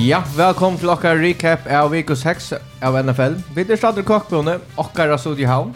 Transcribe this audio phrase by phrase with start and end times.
[0.00, 2.46] Ja, velkommen til okkar recap av Vikus 6
[2.88, 3.34] av NFL.
[3.52, 5.74] Vi er stadig kokkbrunne, okkar av Sudi Havn.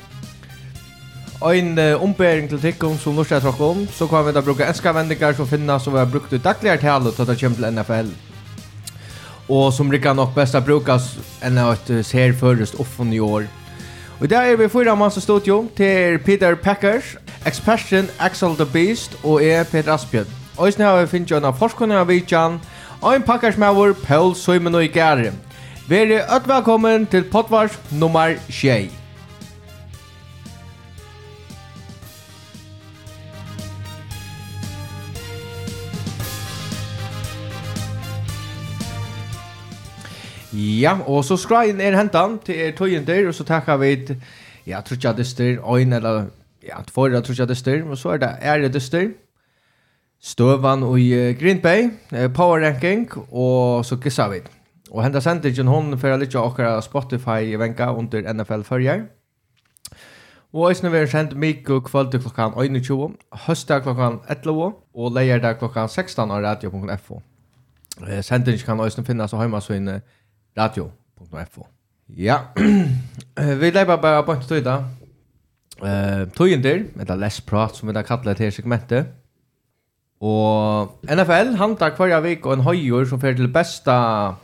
[1.43, 4.41] Og en uh, ombering til tikkum som norsk er tråk om, så kan vi da
[4.41, 7.61] bruke enska vendingar som finna som vi har brukt i dagligere tale til det kommer
[7.61, 8.13] til NFL.
[9.53, 11.11] Og som rikka nok best brukas
[11.45, 13.45] enn at ser først offen i år.
[14.23, 19.45] Og der er vi fyra manns studio til Peter Packers, Expression, Axel the Beast og
[19.45, 20.33] jeg, Peter Asbjørn.
[20.57, 22.74] Og i snart har vi finnet jo en av forskerne av Vidjan, og
[23.05, 25.33] Ein pakkarsmauer Paul Søymen og Gære.
[25.89, 28.93] Veri öll velkommen til potvars nummer 6.
[40.53, 43.99] Ja, og så skrein er hentan til er tøyender, og så takkar vi
[44.67, 46.25] ja, trutja dyster, oin eller
[46.63, 49.09] ja, tvorra trutja dyster, og så er det ære dyster
[50.25, 51.91] støvan i Green Bay,
[52.35, 54.41] Power Ranking og så gissar vi.
[54.95, 59.05] Og henda sendingen hon fyrir litt okkara Spotify i venka under NFL førjar.
[60.55, 65.89] Og eisne vi er sendt Mikko kvölde klokkan 21, høstdag klokkan 11 og leierdag klokkan
[65.89, 67.19] 16 av radio.fo.
[68.23, 69.91] Sendingen kan eisne heima og heimasvinn
[70.57, 71.67] radio.fo.
[72.09, 72.39] Ja,
[73.61, 74.77] vi leier bare på en støyda.
[75.83, 79.11] Uh, Tøyendir, eller less prat som vi da kallar til segmentet,
[80.25, 83.97] Og NFL handlar kvarja vik og en høyur som fer til besta,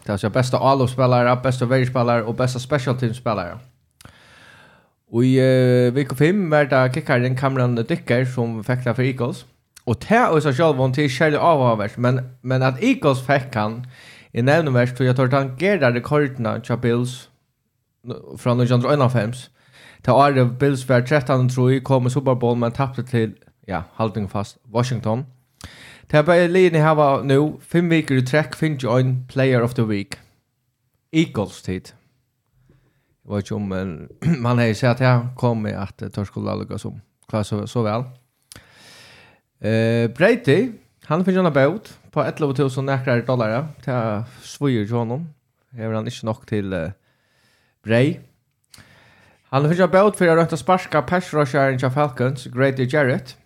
[0.05, 3.57] det å si besta A-lovspillare, besta verjespillare og besta special team-spillare.
[5.11, 9.47] Og i uh, vik 5 var det kickaren Cameron Dicker som fikk det for Eagles.
[9.89, 13.81] Og det er også selv om til kjærlig avhavers, men, men at Eagles fekk han
[14.35, 17.17] i nevnumvers, tror jeg tar tangere rekordene til Bills
[18.05, 19.49] fra 1951.
[20.05, 23.35] Til året Bills var 13 tror jeg kom i Super Bowl, men tappte til,
[23.69, 25.25] ja, halvting fast, Washington.
[25.25, 25.40] Washington.
[26.11, 29.63] Det er bare linje her var nå, fem viker i trekk finner jo en player
[29.63, 30.17] of the week.
[31.13, 31.93] Eagles tid.
[33.23, 34.09] Jeg vet ikke om, men
[34.47, 36.99] man har sett her, kom med at det skulle lage som
[37.31, 38.09] klarer så, så vel.
[39.63, 40.73] Uh, Brady,
[41.07, 43.69] han finner en båt på 11 000 nekrare dollar.
[43.85, 45.29] Det er svujer til honom.
[45.79, 46.91] Hever han ikke nok til uh,
[47.87, 48.17] Bray.
[49.55, 53.37] Han finner en båt for å rønta sparska persrasjæren til Falcons, Grady Jarrett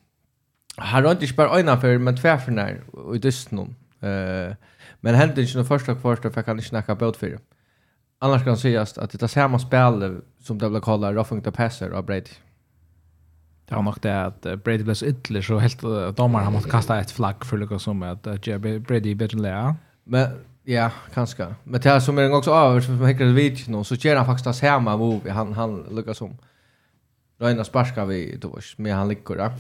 [0.77, 2.17] har rönt inte bara ena för men
[2.93, 3.77] och i dysten hon.
[4.11, 4.55] Uh,
[5.01, 7.39] men hände inte den första kvarsta för kan inte snacka båt för det.
[8.19, 11.91] Annars kan sägas att det är samma spel som det vill kalla Roughing the Passer
[11.91, 12.35] av Brady.
[13.69, 15.81] Det var nog det att Brady blev så ytterlig så helt
[16.17, 19.75] domaren har måste kasta ett flagg för lyckas som att Brady är bättre än
[20.05, 20.29] Men
[20.67, 21.55] Ja, kanske.
[21.65, 24.27] Men det här som är en också över som häckar vid nu så ger han
[24.27, 26.39] faktiskt det samma move han, han lyckas om.
[27.39, 29.53] Röjna sparskar vi då, men han ligger där.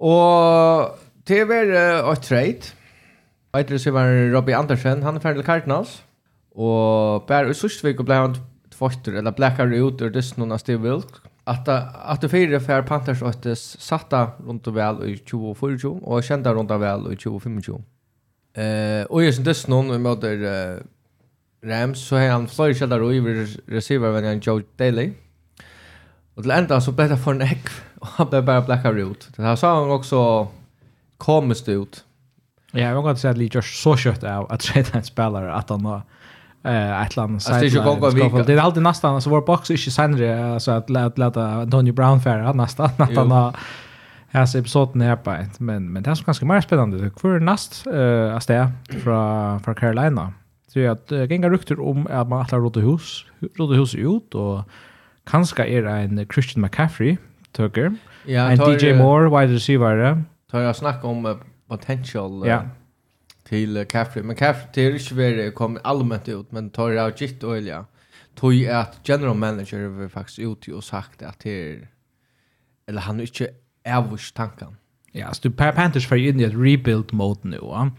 [0.00, 2.72] Og til var uh, et trade.
[3.56, 6.02] Eitre så var Robbie Andersen, han er ferdig til Cardinals.
[6.56, 8.36] Og bare i sørste vik ble han
[8.72, 11.22] tvåttur, eller blekkar ut ur dysten av Steve Wilk.
[11.46, 16.24] At, at det fire fær Panthers og åttes satta rundt og vel i 2024, og
[16.26, 17.76] kjenta rundt og vel i 2025.
[18.56, 20.80] Uh, og i sin dysten vi møter uh,
[21.66, 25.12] Rams, så har han flere kjeldar og iver receiver venn Joe Daly.
[25.12, 25.25] Mm
[26.36, 27.68] Och till ändan så blev det för en äck.
[27.98, 29.28] Och han blev bara blackar ut.
[29.36, 30.48] Det här sa han också
[31.18, 32.04] komiskt ut.
[32.72, 35.70] Ja, jag kan säga att Lee Josh så kött av att träda en spelare att
[35.70, 36.02] han har
[36.64, 40.60] eh ett land så det är det alltid nästan så vår box är ju sämre
[40.60, 43.56] så att låta låta Tony Brown färra nästan att han har
[44.28, 47.40] här så episoden är på men men det är så ganska mer spännande det för
[47.40, 48.72] näst eh asta
[49.02, 50.32] från från Carolina
[50.68, 53.24] så att gänga rykter om att man att råda hus
[53.58, 54.60] råda hus ut och
[55.26, 57.16] Kanska er en Christian McCaffrey,
[57.54, 57.90] tøkker.
[58.28, 60.22] Ja, en DJ Moore, wide receiver.
[60.50, 61.36] Tar jeg snakk om uh,
[61.68, 62.60] potential uh, ja.
[63.44, 64.22] til uh, Caffrey.
[64.22, 67.84] Men Caffrey det kom allmänt ut, men tar jeg av gitt og.
[68.36, 71.86] Tog at general manager har faktisk ut og sagt at det
[72.88, 73.48] eller han er inte
[73.84, 74.76] avvurs tanken.
[75.14, 77.58] Ja, så du Panthers för in i ett rebuild mode nu.
[77.62, 77.90] Ja.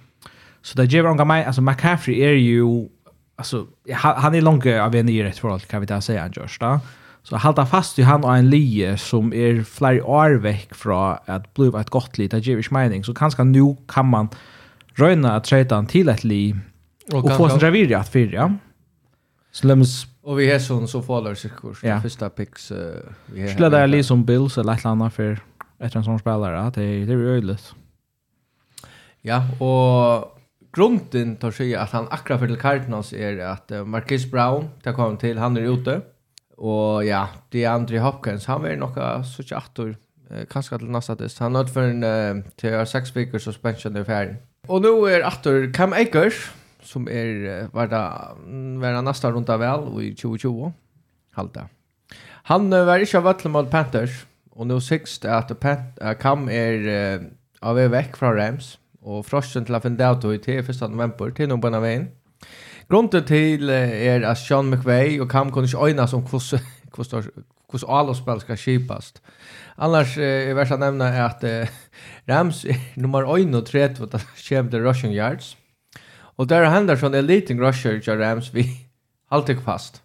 [0.62, 2.88] Så det ger han mig, alltså McCaffrey är ju
[3.36, 6.58] alltså han, han är långt av en i rätt förhåll kan vi ta säga Josh.
[6.60, 6.80] då.
[7.28, 11.50] Så halda fast i han og en lije som er flere år vekk fra at
[11.58, 13.04] bli et godt li, det gir ikke mening.
[13.04, 14.30] Så kanskje nå kan man
[15.00, 16.56] røyne at trøyte han til et li
[17.12, 18.48] og, og få sin revirri at fyrja.
[19.52, 20.06] Så lems...
[20.28, 22.00] Og vi har sånn så faller sikkert, ja.
[22.04, 23.52] første picks uh, vi har.
[23.52, 25.44] Skulle det er li som Bills eller et eller annet for
[25.84, 27.60] etter en sånn spillere, det, det er jo øyelig.
[29.28, 30.32] Ja, og
[30.72, 35.18] grunden tar sig att han akkurat för til Cardinals är att Marquis Brown, det kom
[35.18, 35.96] till, han er ute.
[35.96, 36.14] Mm
[36.58, 38.46] Og ja, det er Andre Hopkins.
[38.46, 39.94] Han er nok så tjattor.
[40.32, 41.40] Eh, kanskje til nästa test.
[41.40, 44.38] Han nødt for en eh, till sex veckor suspension i ferien.
[44.68, 46.52] Og nå er åter Cam Akers
[46.84, 48.02] som er är var det
[48.82, 50.72] var det nästa runda väl i 2020.
[51.36, 51.68] Halta.
[52.44, 57.22] Han var inte vattnet mot Panthers och nu sist att Pant uh, Cam är uh,
[57.62, 61.62] av väg från Rams och frosten till att finna ut i 1 november till någon
[61.62, 62.08] på vägen.
[62.90, 66.64] Grunden til er at Sean McVay og Cam kunne ikke øyne som hvordan
[66.96, 69.22] hvordan alle spill skal kjipast.
[69.78, 71.44] Annars er verst å nevne at
[72.30, 75.58] Rams er nummer 1 og 3 for det kommer til rushing yards.
[76.38, 78.70] Og der hender sånn elite rusher til Rams vi
[79.36, 80.02] alltid fast.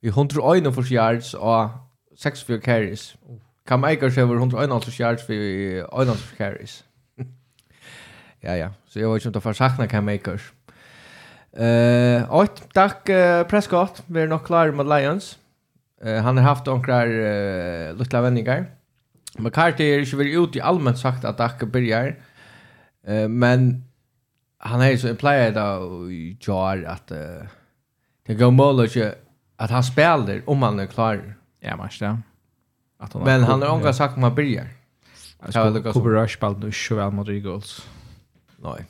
[0.00, 1.70] Vi 101 for yards og
[2.16, 3.16] 6 for carries.
[3.66, 6.84] Cam Akers over 101 for yards for 1 for carries.
[8.44, 8.68] ja, ja.
[8.86, 10.53] Så jeg var ikke om det var sakna Cam Akers.
[11.56, 15.38] Eh, uh, åt tack uh, Prescott, vi är nog klar med Lions.
[16.04, 18.66] Uh, han har haft några uh, lilla vändningar.
[19.38, 22.16] McCarthy är ju väl ute i allmänt sagt att Dak börjar.
[23.06, 23.84] Eh, men
[24.58, 25.56] han är ju så implied
[26.10, 27.18] i Jar att uh,
[28.26, 28.88] det går mål
[29.56, 31.34] att han spelar om han är klar.
[31.60, 32.16] Ja, man ska.
[33.24, 34.68] Men han har också sagt att man börjar.
[35.92, 37.88] Cooper Rush spelade nu så väl mot Eagles.
[38.56, 38.84] Nej.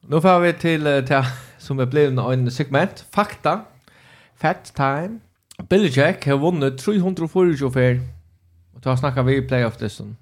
[0.00, 1.24] Nu får vi till, till
[1.70, 3.06] som er blevet en segment.
[3.14, 3.60] Fakta.
[4.34, 5.20] Fact time.
[5.68, 8.00] Billy Jack har vunnet 324 fær.
[8.74, 10.16] Og da snakker vi i playoff-listen.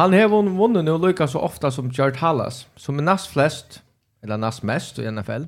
[0.00, 3.80] Han har vunnet nu lykka så ofta som Jared Hallas, som er nast flest,
[4.22, 5.46] eller nast mest i NFL.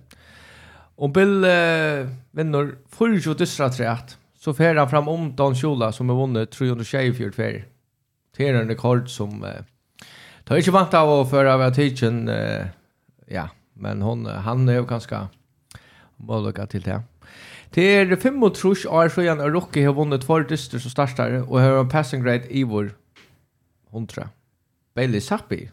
[0.98, 6.08] Og Bill uh, vinner 24 dystra treat, Så fer han fram om Don Shula som
[6.08, 7.62] har vunnet 324 fer.
[8.36, 9.42] Det er en rekord som...
[9.44, 9.64] Eh,
[10.46, 12.70] tar ikke vant av å føre av teachen, uh,
[13.26, 15.28] ja, Men hon, han är ju ganska
[16.16, 17.02] möjliga till det.
[17.70, 21.60] Det är 5 och trus år sedan Rocky har vunnit två dyster som startare och
[21.60, 22.90] har en passing grade i vår
[23.92, 24.28] 100.
[24.94, 25.70] Bailey Sappi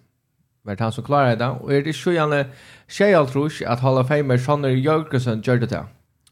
[0.61, 2.45] var han som klarade det och är det sjönne
[2.87, 5.85] tjejal trus att Hall of Famer Sander Jörgensen gjorde det.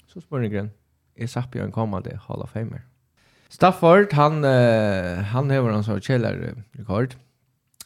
[0.07, 0.71] Så spurningen
[1.15, 2.81] är Sappi en kommande Hall of Famer.
[3.49, 6.63] Stafford, han, uh, han har en sån källarrekord.
[6.71, 7.15] rekord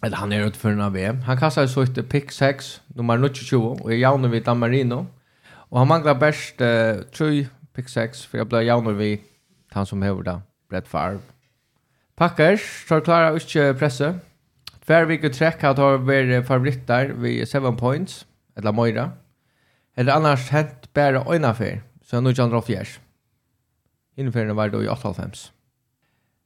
[0.04, 1.22] eller han er utførende av VM.
[1.26, 5.06] Han kastade så ut pick 6, nummer 22, og er jaunare vid Dan Marino.
[5.70, 9.20] Og han manglar best uh, tre pick 6, för jag blev jaunare vid
[9.72, 11.20] han som hever da, Brett Favre.
[12.18, 14.16] Packers tar klara ikke presse.
[14.88, 18.26] Hver vik og trekk har tar vært favoritter ved 7 points,
[18.58, 19.12] eller Moira.
[19.98, 23.00] Eller annars hent bare øyne for, så er det fjers.
[24.18, 25.57] Innførende var det i 8.5.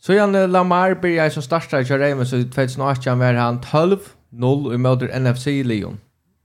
[0.02, 4.78] Så Jan Lamar blir jag som startar i Ravens så 2018 var han 12-0 i
[4.78, 6.00] möter NFC Lyon.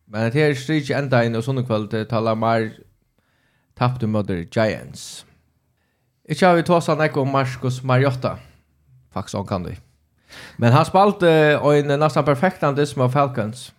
[0.04, 2.70] Men det här stryker ända in och sådana kvalitet tar Lamar
[3.78, 5.26] tappte mot Giants.
[6.28, 8.38] Ikke har vi tås han ikke om Marcus Mariotta.
[9.12, 9.74] Faktisk han kan du.
[10.56, 13.72] Men han spalte uh, en nesten perfekt andism av Falcons.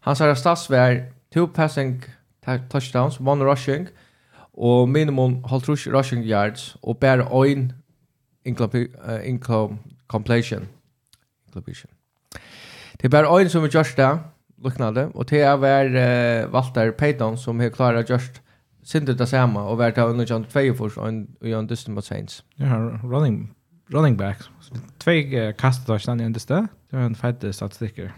[0.00, 2.04] Hans har statsvär, two passing
[2.70, 3.88] touchdowns, one rushing,
[4.52, 7.72] og minimum halvtrus rushing yards, og bare en
[8.46, 10.68] incompletion.
[11.46, 11.90] Incompletion.
[13.02, 14.18] Det var en som vi gjørst det,
[14.64, 18.42] luknade, og det var uh, Walter Payton som har klarat gjørst
[18.84, 22.44] sindet det samme, og vært av under John Tvejefors og John Dustin mot Saints.
[22.58, 23.56] Ja, running,
[23.94, 24.42] running back.
[24.98, 28.10] Två uh, kastet av i endes det, det var en fett statistikker.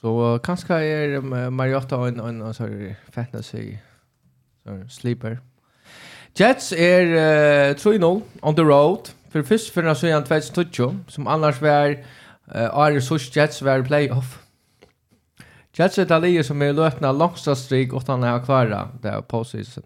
[0.00, 3.76] Så uh, kanskje er um, Mariotta en, en, en, en, en fantasy,
[4.64, 5.36] sorry, sleeper.
[6.38, 7.08] Jets er
[7.72, 9.10] uh, 3-0 on the road.
[9.30, 11.96] For først for så igjen 2020, som annars var
[12.54, 14.38] uh, Ari Sush Jets var playoff.
[15.78, 19.84] Jets er talier som er løtna langstastrik og han har klara det er postseason.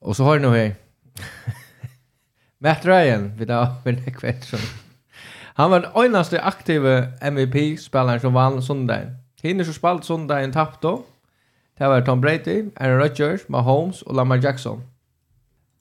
[0.00, 0.72] Og så har du her.
[2.64, 4.60] Matt Ryan, vi da har en kvetsen.
[5.56, 9.16] Han var den øynaste aktive MVP-spilleren som vann sundagen.
[9.42, 11.02] Hinner som spalt sundagen tappte,
[11.82, 14.82] Det var Tom Brady, Aaron Rodgers, Mahomes og Lamar Jackson.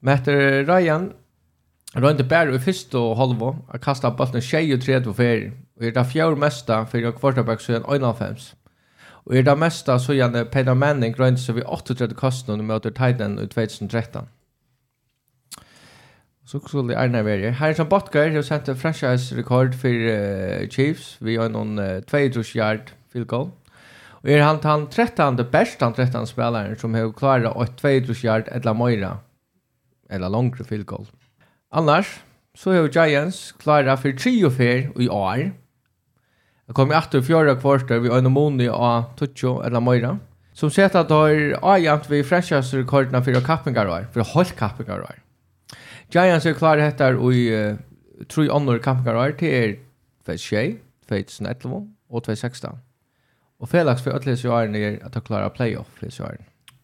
[0.01, 0.31] Mette
[0.65, 1.12] Ryan
[1.96, 5.51] rønte bare i første halvo og kastet ballen 23 ferie.
[5.77, 8.55] Og er det fjord mesta for en kvartabæk en 1,5.
[9.25, 12.65] Og er det mesta så gjør det Peter Manning rønte seg ved 38 kasten og
[12.65, 14.22] møter Titan i 2013.
[16.46, 17.51] Så skulle jeg ærne være.
[17.51, 21.17] Her er som Botgar har sendt en franchise-rekord for uh, Chiefs.
[21.22, 23.51] Vi har noen uh, 22 yard field goal.
[24.24, 28.74] Og er han han 13 det bästa 13 spelaren som har klarat 8 yard eller
[28.74, 29.18] Moira
[30.10, 31.08] eller langere field goal.
[31.72, 32.20] Annars
[32.56, 35.51] så har Giants klarat for 3 og 4 i år.
[36.68, 37.22] Jag kommer att det
[37.62, 40.20] kvarter vi en månad av Tuccio eller Moira.
[40.54, 45.20] Som sett att har Ajant vi fräschast rekorderna för kappingar år, för holdt kappingar.
[46.12, 47.75] Giants er klara heter i
[48.30, 49.75] tre andre kappingar år till er
[50.25, 52.78] 2021, 2011 och 2016.
[53.62, 56.38] Och Felix för Atlas ju är ner att klara playoff för så här.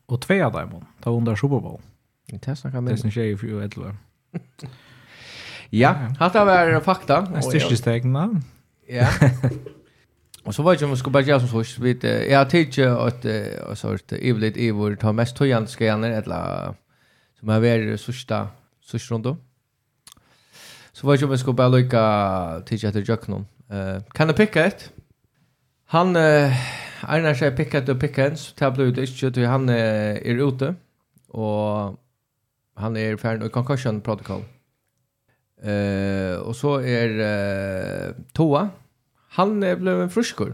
[0.05, 1.81] Och två av dem tar under Super Bowl.
[2.27, 2.97] Det testar kan det.
[2.97, 3.95] som Det i ju för Atlas.
[5.69, 7.21] Ja, hatta var fakta.
[7.21, 8.41] Det En styrkestegna.
[8.87, 9.07] Ja.
[10.43, 12.79] Och så var det ju vi skulle bara göra som så vet jag har tidigt
[12.79, 13.25] att
[13.69, 16.73] och så att evligt evor tar mest tojanska gärna eller
[17.39, 18.47] som har värre sista
[18.81, 19.37] sista runda.
[20.91, 23.45] Så var det ju vi skulle bara lycka tidigt att jag kan.
[23.69, 24.91] Eh kan jag picka ett?
[25.93, 26.51] Han uh,
[27.07, 30.73] Einar sier picket og pickens, det ble det ikke, til han uh, er ute,
[31.31, 31.95] og
[32.75, 34.43] han er ferdig i concussion protocol.
[35.57, 38.67] Eh, og så er uh, Toa,
[39.39, 40.51] han er ble en fruskur,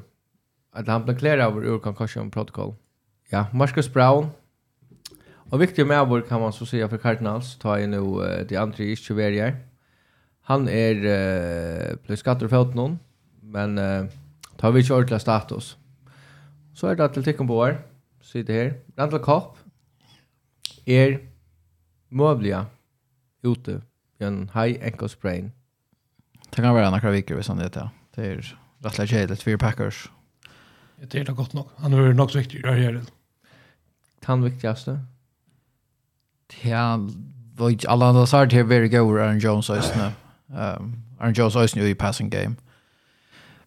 [0.72, 2.72] at han ble klær av ur concussion protocol.
[3.34, 4.30] Ja, Marcus Brown,
[5.50, 8.58] og viktig med vår kan man så säga for Cardinals, ta i nu uh, de
[8.58, 9.56] andre ikke verger.
[10.48, 12.98] Han er uh, ble skatter for
[13.42, 13.80] men...
[13.80, 14.23] Uh,
[14.58, 15.78] tar vi ikke ordentlig status.
[16.74, 17.78] Så er det til tikkene på år.
[18.22, 18.74] sitter her.
[19.00, 19.58] Randall Kopp
[20.88, 21.18] er
[22.10, 22.66] møblia
[23.44, 23.82] ute
[24.20, 25.52] i en high ankle sprain.
[26.56, 27.90] Det kan være noen viker hvis han det er.
[28.16, 30.08] Det er rett og slett kjedelig for Packers.
[31.02, 31.74] Det er det godt nok.
[31.80, 32.64] Han er nok så viktig.
[32.64, 33.10] Det er det.
[34.26, 35.00] Han viktigaste?
[36.64, 37.00] Ja,
[37.88, 40.14] alla andra sart här är väldigt god Aaron Jones ösne.
[40.48, 42.56] Um, Aaron Jones ösne i passing game.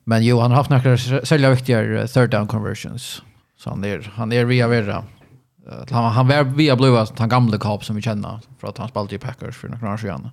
[0.08, 3.22] Men jo, han har haft några sälja viktiga third down conversions.
[3.56, 5.04] Så han är han är via värre.
[5.90, 9.14] Han han var via blåa han gamla kap som vi känner för att han spelade
[9.14, 10.28] i Packers för några år sedan.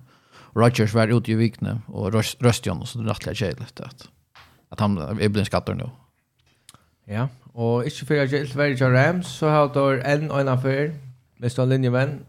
[0.52, 4.08] Rodgers var ute i vikne och Röstjon så det rättliga kedligt att
[4.68, 5.90] att han är blind skatter nu.
[7.04, 10.48] Ja, och inte för att jag inte väljer Rams så har då en och en
[10.48, 10.94] affär
[11.36, 12.20] med stan linjeman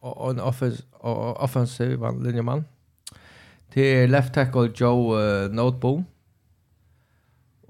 [0.00, 2.64] och en offensive och offensiv linjeman.
[3.72, 6.04] Till left tackle Joe uh, Noteboom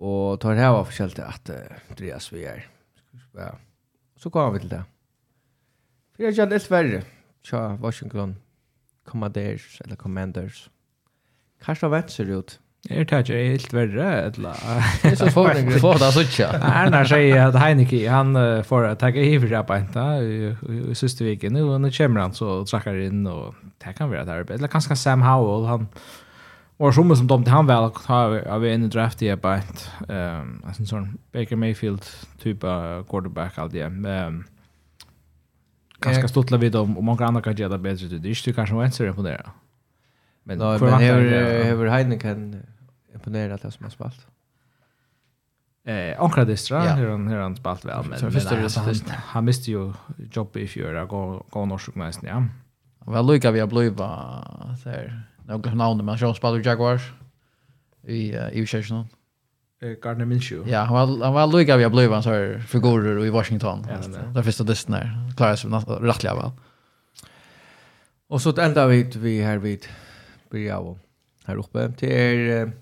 [0.00, 1.50] Og tar her var var at att
[1.90, 2.64] Andreas vi er.
[3.37, 3.50] Ja.
[4.16, 4.85] Så kom vi til det.
[6.16, 7.02] För jag kände litt verre.
[7.42, 8.37] Tja, Washington
[9.04, 10.71] Commanders eller Commanders.
[11.64, 12.59] Kanskje vet ser ut.
[12.88, 14.57] Er det ikke helt verre, eller?
[15.02, 16.47] Det er så forhåpninger få det, så ikke.
[16.64, 18.33] Erna sier at Heineke, han
[18.64, 20.07] får ta i for arbeidene
[20.88, 23.54] i siste viken, og nå kommer han så trakker inn, og
[23.85, 24.57] det kan være et arbeid.
[24.57, 25.88] Eller kanskje Sam Howell, han
[26.80, 29.60] Och som som de han väl har av en draft i bara
[30.08, 32.04] ehm en sån Baker Mayfield
[32.38, 33.82] typ av quarterback all det.
[33.82, 34.44] Ehm
[35.99, 38.18] ganska stort vid om om många andra kan göra bättre det.
[38.18, 39.50] Det är ju kanske inte så imponerande.
[40.42, 42.62] Men no, men hur hur Heineken
[43.14, 44.26] imponerar att det som har spalt.
[45.84, 46.92] Eh ankra distra ja.
[46.92, 49.92] hur han hur han spalt väl men, men alltså, han, han miste ju
[50.32, 53.12] jobb i fjärde gå gå norsk nästan ja.
[53.12, 53.99] Väl lukar vi har blivit
[54.82, 57.02] så här Jag glömde namnet, men Sean Spader Jaguars
[58.07, 59.07] i uh, i Washington.
[59.83, 60.71] Eh Gardner Minshew.
[60.71, 63.87] Ja, han var han var Louis av Blue Vans här figurer i Washington.
[63.88, 65.33] Ja, där första dessen där.
[65.37, 66.50] Klarar sig rättliga väl.
[68.28, 69.87] Och så ändar vi vi här vid
[70.50, 70.99] Biao
[71.45, 72.73] här uppe till er,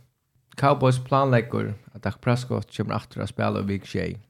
[0.56, 4.20] Cowboys planlägger att Dak Prescott kommer efter att spela Big 6.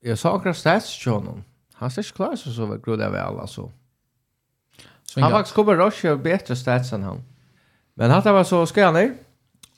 [0.00, 1.44] Jag saknar stats till honom.
[1.74, 3.70] Han ser inte klar så så vad grodda väl alltså.
[5.16, 7.22] Han faktiskt kommer rusha bättre stats än han.
[7.94, 9.14] Men hatta var så skanner.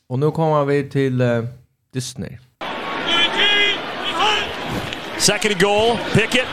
[0.09, 1.44] Och nu kommer vi till uh,
[1.92, 2.38] Disney.
[5.18, 6.49] Second goal, Pickett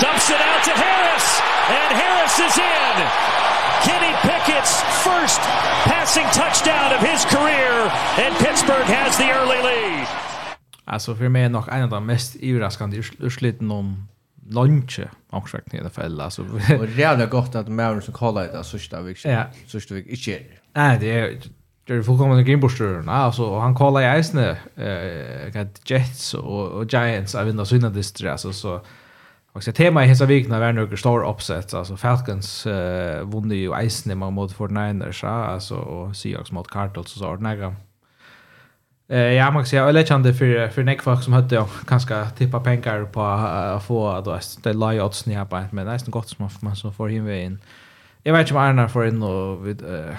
[0.00, 1.40] dumps it out to Harris
[1.78, 2.96] and Harris is in.
[3.86, 5.40] Kenny Pickett's first
[5.84, 7.90] passing touchdown of his career
[8.24, 10.06] and Pittsburgh has the early lead.
[10.84, 14.08] Alltså för mig är nog en av de mest överraskande ursliten om
[14.50, 16.42] lunch omkring i alla fall alltså
[16.80, 19.44] och jävla gott att Mauren som kallar det sista veckan ja.
[19.66, 21.38] sista veckan inte nej det är
[21.84, 27.34] det är fullkomna gamebuster alltså och han kallar ju isne eh Jets och, och Giants
[27.34, 28.80] av vinner sina distra alltså så
[29.52, 33.82] Och så tema i hela veckan var några stora upsets alltså Falcons eh, vunnit ju
[33.82, 37.76] isne mot 49ers alltså och Seahawks mot Cardinals så så ordnaga
[39.16, 43.04] ja, man kan säga, jag läkande för, för Nick folk som hade kanske tippa pengar
[43.04, 46.76] på att få då, det lie odds ni på men det är gott som man
[46.76, 47.58] så får him in.
[48.22, 50.16] Jag vet inte om Arna får in och, vid, eh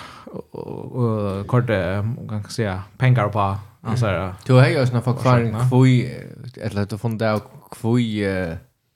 [0.51, 1.69] och, kort,
[2.27, 4.33] man kan säga, pengar på alltså.
[4.45, 6.11] Du har ju såna förklaring folk kvui,
[6.61, 8.25] eller du har funnit av kvui,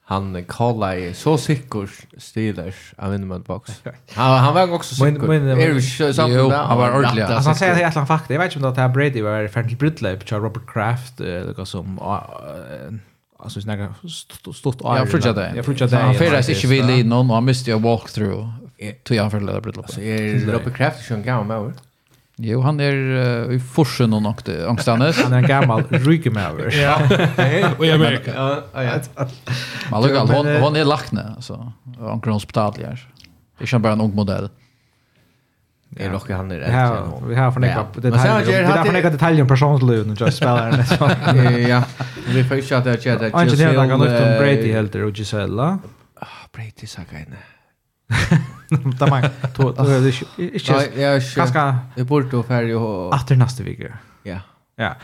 [0.08, 3.82] han kallar så sikker Steelers av Winnerman Box.
[4.14, 5.34] Han, han var också sikker.
[5.34, 5.82] Är du
[6.14, 7.24] så Jo, han var ordentlig.
[7.24, 8.34] Alltså han säger att det är Atlan Fakta.
[8.34, 10.32] Jag vet inte om det här Brady var färdig till Brydlöp.
[10.32, 12.00] Jag Robert Kraft, eller som...
[13.40, 13.94] Alltså snäga
[14.54, 14.98] stort år.
[14.98, 15.54] Jag det.
[15.56, 15.98] Jag fruktar det.
[15.98, 18.50] Han färdas inte vid någon och han måste ju walkthrough.
[19.04, 19.86] Tog han för att leda Brydlöp.
[19.86, 21.74] Alltså är Robert Kraft som gammal med
[22.44, 22.98] Jo, han er
[23.48, 25.22] uh, i forsen og nok det, Angstanes.
[25.24, 26.68] han er en gammal rygemauer.
[26.76, 26.98] ja,
[27.80, 28.36] og jeg merker.
[29.92, 31.62] Men lukal, hon, hon er lakne, altså.
[31.96, 33.08] Anker hon spetadlig er.
[33.64, 34.50] Ikke bare en ung modell.
[35.90, 37.24] Det är nog han är rätt.
[37.28, 38.46] Vi har för förnekat detaljer.
[38.46, 40.84] Vi har för förnekat detaljer om personligheten och just spelaren.
[41.70, 41.84] Ja,
[42.28, 43.26] vi får ju chatta chatta.
[43.26, 43.38] är det.
[43.38, 45.80] Anker det kan Brady helt och Gisella.
[46.54, 47.38] Brady sa gärna.
[48.70, 49.22] Da man
[49.56, 50.08] to, då är det
[50.54, 53.98] inte ganska det borde då färg och efter nästa vecka.
[54.24, 54.40] Ja.
[54.76, 54.96] Ja.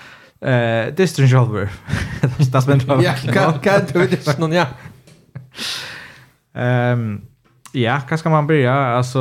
[0.48, 1.70] Eh Distant Shoulder.
[2.38, 3.04] Det spänns på.
[3.04, 4.66] Ja, kan kan du det någon ja.
[6.56, 7.22] Ehm
[7.72, 9.20] ja, kanske man börja alltså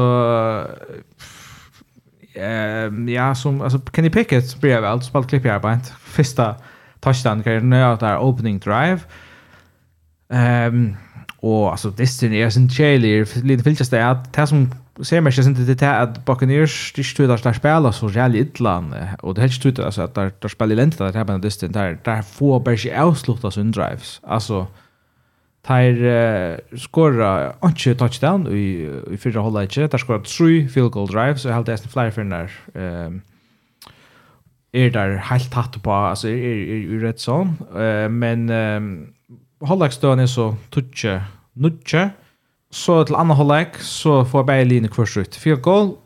[2.35, 5.93] ehm ja som alltså Kenny Pickett blir väl spalt klipp i arbetet.
[6.01, 6.55] Första
[7.01, 9.01] touchdown kan jag där opening drive.
[10.33, 10.97] Ehm
[11.43, 14.71] Och alltså Destiny är sin trailer lite filtrast det att det som
[15.03, 18.85] ser mig inte det är att Buccaneers de står där spela så jävla illa
[19.23, 21.99] och det helst ut alltså att där där spelar lent där här på Destiny där
[22.05, 24.67] där får bara sig avsluta sin drives alltså
[25.61, 31.09] Tær uh, skorra ikke touchdown i, i fyrre holdet ikke Tær skorra tre field goal
[31.09, 33.21] drives, og helt nesten flere finner um,
[34.73, 37.57] er der helt tatt på, altså er, er, er, er rett sånn.
[37.75, 38.91] Uh, men um,
[39.67, 41.21] halvleikstøen er så tutje
[41.61, 42.11] nutje,
[42.71, 45.37] så til andre halvleik så får bare linje kvart ut.
[45.37, 45.97] Fyra goal,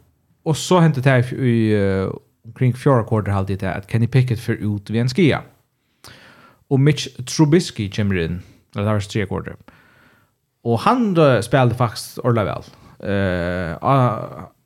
[0.44, 2.10] og så hentet det i uh,
[2.44, 5.42] omkring fjorda kvarter halvtid det at Kenny Pickett fyr ut ved en skia.
[6.70, 8.42] Og Mitch Trubisky kommer inn,
[8.74, 9.56] eller det var tre kvarter.
[10.64, 12.64] Og han uh, spelade faktiskt ordla väl.
[13.04, 13.76] Uh,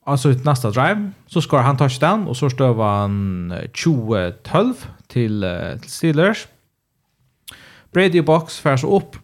[0.06, 4.74] alltså ut nästa drive så skår han touchdown och så stöv han 20-12
[5.08, 6.48] til, uh, till Steelers.
[7.92, 9.16] Brady i box färs upp.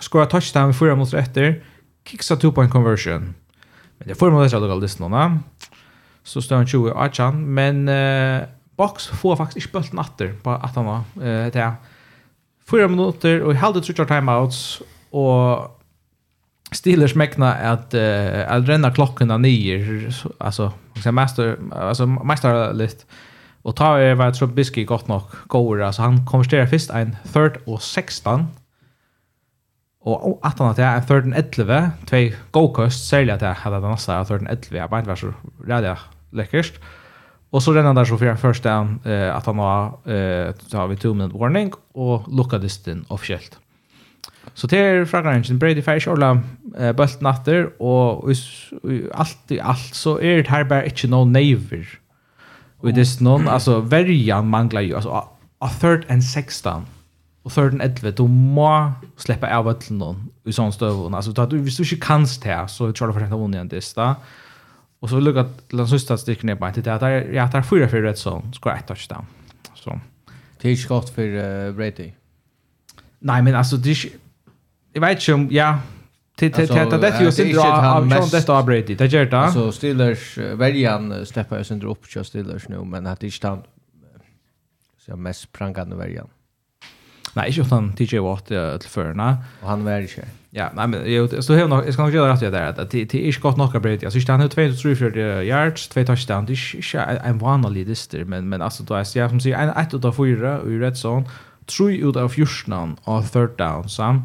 [0.00, 1.64] Skora touchdown med fyra mot efter.
[2.04, 3.34] Kicks a two point conversion.
[3.98, 5.38] Men det får man läsa då listan va.
[6.22, 8.42] Så står han 20 Achan, men uh,
[8.76, 11.72] box får faktiskt inte bulten åter på att han var eh det.
[12.70, 15.80] Fyra minuter och hade tre timeouts och
[16.72, 23.06] Steelers mäkna att uh, att renna klockan ner alltså liksom master alltså mästarligt
[23.66, 27.58] Og ta er var Trubisky Biski godt nok går, altså han konverterer først en third
[27.66, 28.46] og 16,
[30.06, 33.90] og 18 at jeg en third and 11, tvei go-kost, særlig at jeg hadde den
[33.90, 35.32] nasta av third and 11, jeg bare var så
[35.66, 35.96] redig
[36.32, 36.78] lekkert.
[37.52, 40.78] Og så renner han der så fyrir først den, eh, at han har, eh, så
[40.78, 43.58] har vi 2 minute warning, og lukka distin offisielt.
[44.54, 46.38] Så det er fragrænsen, Brady Færs, Orla,
[46.78, 48.30] eh, Bølt Natter, og
[49.14, 51.98] alt i alt, så er det her bare ikke noe neiver,
[52.78, 55.10] Och det är någon alltså värjan manglar ju alltså
[55.58, 56.86] a third and sexton
[57.42, 61.58] och third and 11 då må släppa av öllen i sån stöv alltså då du
[61.58, 64.16] hvis du inte kan det så tror jag för att hon igen detta.
[65.00, 67.86] Och så lukka til den sista stikken jeg bare til det, at jeg tar fyra
[67.86, 69.26] fyrir rett sånn, skår ett touchdown.
[69.74, 69.98] Så.
[70.58, 72.08] Det er ikke godt for uh, Brady?
[73.20, 74.18] Nei, men altså, det er ikke,
[74.94, 75.68] jeg vet ikke om, ja,
[76.36, 79.38] till till till det ju sin synd av John det av Brady det gör det
[79.38, 83.62] Alltså Steelers värjan steppar sig inte upp till Steelers nu men att det inte
[85.06, 86.28] så jag mest prangande värjan.
[87.34, 89.36] Nej, inte utan TJ Watt till förna.
[89.60, 90.24] Och han värjer sig.
[90.50, 93.28] Ja, nej men jag så hur jag ska nog göra rätt där att det det
[93.28, 94.04] är gott nog Brady.
[94.04, 96.72] Alltså han har 234 yards, 2 touchdowns.
[96.92, 99.94] Det är en vanlig lister men men alltså då är jag som säger en ett
[99.94, 101.24] utav fyra i red zone.
[101.66, 104.22] Tre ut av fjärnan av third down sam.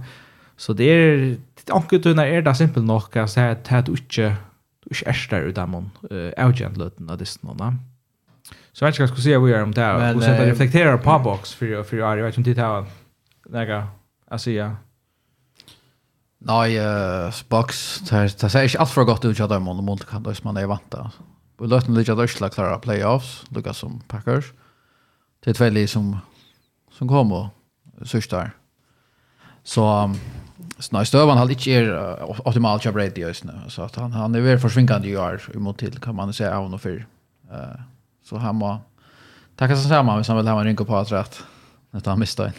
[0.57, 1.37] Så det är
[1.69, 4.37] Anke när är det simpelt nok at säga att du inte
[4.83, 7.73] du är er utan man av mun avgjent løten av det nå.
[8.73, 10.15] Så jag vet ikke vad jeg skulle si vi gjør om det her.
[10.15, 12.85] Och så jeg reflektera på box boks för jag vet inte om det her.
[13.49, 13.87] Nega,
[14.31, 14.69] jeg ja.
[16.39, 16.77] Nei,
[17.49, 17.99] box.
[18.09, 20.67] det ser ikke alt for godt ut av dem om det kan hvis man er
[20.67, 21.05] vant til.
[21.61, 24.53] Vi løten litt av Løsla klara playoffs, lukka som Packers.
[25.43, 26.15] Det er tveilig som,
[26.91, 27.49] som kom og
[28.03, 28.49] sørst der.
[29.63, 29.85] Så
[30.91, 31.89] Nei, Støvan har ikke er
[32.45, 35.99] optimal til Brady just nu så han, han er veldig forsvinkende i år imot til,
[36.01, 37.03] kan man se av noe før.
[37.51, 37.77] Uh,
[38.25, 38.73] så han må
[39.59, 41.43] takke seg sammen hvis han vil ha en rynke på at rett.
[41.91, 42.53] Nå han mistet en.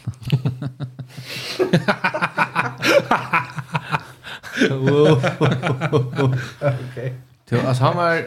[6.62, 7.12] Okej.
[7.48, 8.22] Så, altså, han var...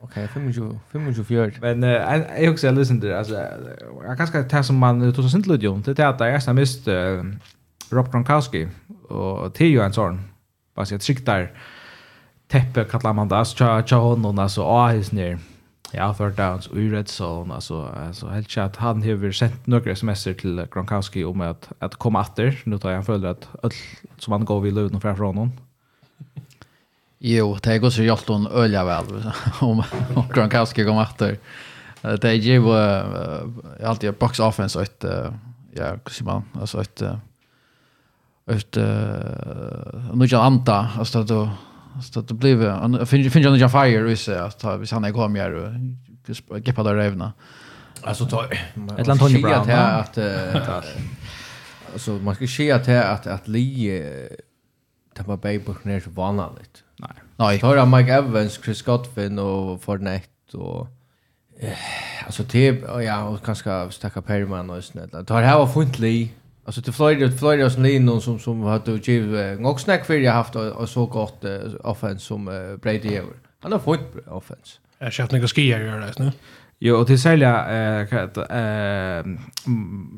[0.00, 0.42] Okej, okay,
[0.92, 3.34] 25 25 Men uh, jag också lyssnar till alltså
[4.04, 5.96] jag kanske tar som man tog 2000 ljudet.
[5.96, 6.88] Det är att jag nästan mist
[7.90, 8.68] Rob Gronkowski
[9.10, 10.20] och det är ju en sån
[10.74, 11.48] vad ska jag trycka
[12.48, 15.38] teppe kallar man det alltså cha cha honom alltså ahis ner
[15.92, 20.34] ja för downs och rätt så alltså alltså helt chat han har sent några sms'er
[20.34, 23.72] till Gronkowski om att att komma åter nu tar jag följer att öll
[24.18, 25.52] som han går vill ut från honom
[27.20, 29.04] Jo, det går så hjälpt hon ölja väl
[29.60, 29.82] om
[30.14, 31.38] om Gronkowski kommer åter.
[32.02, 32.62] Det är ju
[33.84, 35.04] alltid box offense ett
[35.74, 37.02] ja, hur man alltså ett
[38.48, 38.84] ut uh,
[40.14, 41.50] nu jag anta alltså att då
[42.02, 45.12] så att det blev en finns finns en fire och så att hvis han är
[45.12, 47.32] kom här och gepa där revna.
[48.02, 48.44] Alltså ta
[48.98, 50.18] ett land Tony Brown att
[50.68, 50.86] att
[51.92, 54.28] alltså man ska se att att att Lee
[55.14, 55.60] Tampa Bay
[56.04, 56.84] så vanligt.
[56.96, 57.10] Nej.
[57.36, 57.58] Nej.
[57.60, 60.88] Tar Mike Evans, Chris Godwin och Fournette och
[61.60, 61.72] eh
[62.26, 65.24] alltså typ ja och kanske stacka Perryman och sånt där.
[65.24, 66.34] Tar här var funtlig
[66.68, 69.22] Alltså till Florida Florida som ni någon som som har då giv
[69.60, 71.44] nog snack för jag haft och så gott
[71.84, 72.44] offense som
[72.82, 73.32] Brady över.
[73.60, 74.78] Han har fått offense.
[74.98, 76.32] Jag köpte några skier gör det nu.
[76.78, 79.24] Jo, och till sälja eh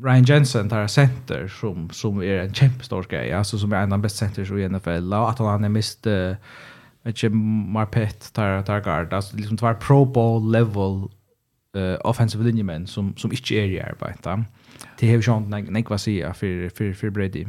[0.05, 3.89] Ryan Jensen tar center som som är en jättestor grej, alltså som är en av
[3.89, 6.35] de bästa centers i NFL och att han är mist eh
[7.69, 11.09] Marpet tar tar guard, alltså liksom tar pro bowl level
[11.77, 14.23] uh, offensive linjemen som, som ikke er i arbeid.
[14.25, 14.37] Da.
[15.01, 17.47] Det har vi sånn nekva sida for, for, for Brady.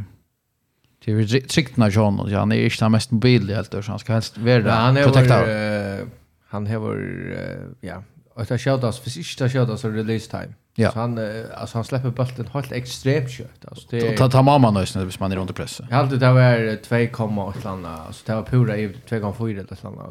[1.06, 4.00] Det är tryggt när John ja, han är inte den mest mobile helt så han
[4.00, 6.08] ska helst vara ja, han är uh,
[6.48, 8.04] han har uh, ja
[8.36, 10.54] och det sköt oss för sista sköt oss release time.
[10.76, 10.92] Ja.
[10.92, 14.72] Så han uh, alltså han släpper bollen helt extremt kött alltså det ta ta mamma
[14.72, 15.82] nästan hvis man är under press.
[15.90, 20.04] Jag hade det var 2,8 landa alltså det var pura i 2,4 eller sådana.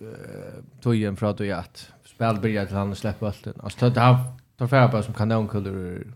[0.00, 3.54] Eh tog ju en prat och jatt väl börjar till han och släpper bulten.
[3.62, 4.16] Alltså det han
[4.58, 6.06] tar färra bara som kanonkuller.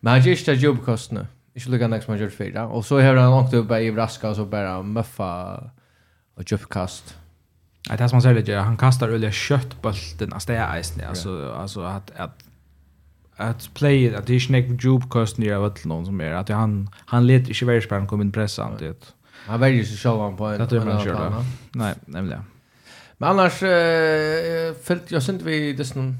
[0.00, 1.28] Men han gör inte jobbkostnader.
[1.54, 2.66] Inte lika nästa man gjort fyra.
[2.68, 5.60] Och så har han åkt upp i raska och så bara muffa
[6.34, 7.16] och jobbkast.
[7.88, 11.08] Nej, det är som man säger lite, han kastar olja köttbulten av stägeisen.
[11.08, 12.44] Alltså, alltså att, att
[13.36, 16.90] att play att det är inte jobb kost ner av någon som är att han
[17.06, 19.14] han leder inte värre spelaren kom in pressant det.
[19.46, 20.68] Han väljer sig själv på en.
[20.68, 21.30] Det är man kör.
[21.30, 21.44] då.
[21.72, 22.44] Nej, nämligen.
[23.18, 26.18] Men annars uh, följt jag synd vid det som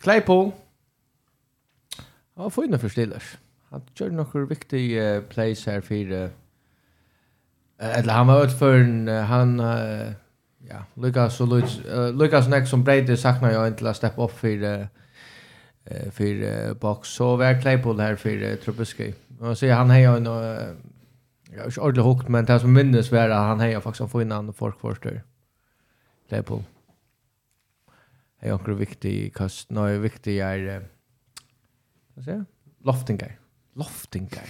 [0.00, 0.52] Claypool.
[2.36, 3.38] Ja, får inne för Steelers.
[3.70, 6.30] Han kör några viktiga uh, plays här för
[7.82, 10.12] Uh, eller han var ut för en, Uh, han Uh,
[10.68, 14.38] ja, Lucas och Lucas, uh, Lucas Neck som Brady saknar jag inte att steppa upp
[14.38, 14.86] för uh,
[15.90, 19.12] uh, för uh, box så var Claypool här för uh, Trubisky.
[19.40, 20.74] Och så han har ju en uh,
[21.54, 24.22] jag har inte ordentligt hukt men det som minnes var att han har faktiskt fått
[24.22, 25.22] in han folk förstår.
[26.28, 26.64] Leopold.
[28.40, 30.88] Det är också viktig kast, Nej, viktig är
[32.14, 32.44] vad säger?
[32.84, 33.38] Loftingar.
[33.74, 34.44] Loftingar.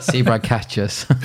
[0.00, 1.06] Zebra catches.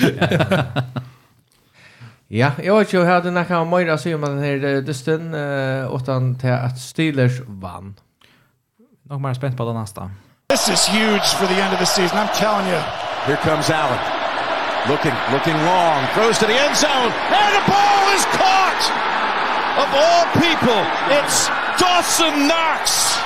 [2.30, 5.94] Ja, jag vet ju hade när kan man ju se om den här dusten eh
[5.94, 7.94] åtan till att Steelers vann.
[9.02, 10.10] Nog mer spänt på den nästa.
[10.48, 12.18] This is huge for the end of the season.
[12.18, 12.80] I'm telling you.
[13.26, 14.17] Here comes Allen.
[14.86, 18.82] Looking, looking long, throws to the end zone, and the ball is caught!
[19.82, 20.80] Of all people,
[21.18, 21.48] it's
[21.80, 23.18] Dawson Knox!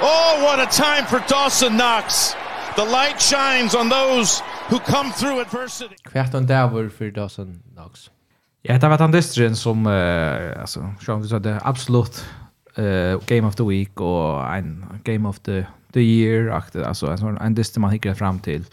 [0.00, 2.34] Oh, what a time for Dawson Knox!
[2.76, 5.96] The light shines on those who come through adversity.
[6.06, 8.10] Kvært on daver for Dawson Knox.
[8.62, 12.26] Ja, det var den distrin som, uh, alltså, som vi sa det, absolut
[12.78, 16.50] uh, Game of the Week och en Game of the, the Year,
[16.84, 18.64] alltså en, en distrin man hikker fram til.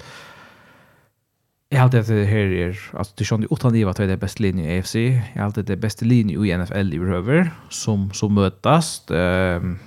[1.70, 4.80] Jag har det här är alltså det sjön utan det var det bästa linjen i
[4.80, 4.96] AFC.
[5.36, 9.12] Jag har det bästa linjen i NFL i behöver som som mötas.
[9.12, 9.80] Ehm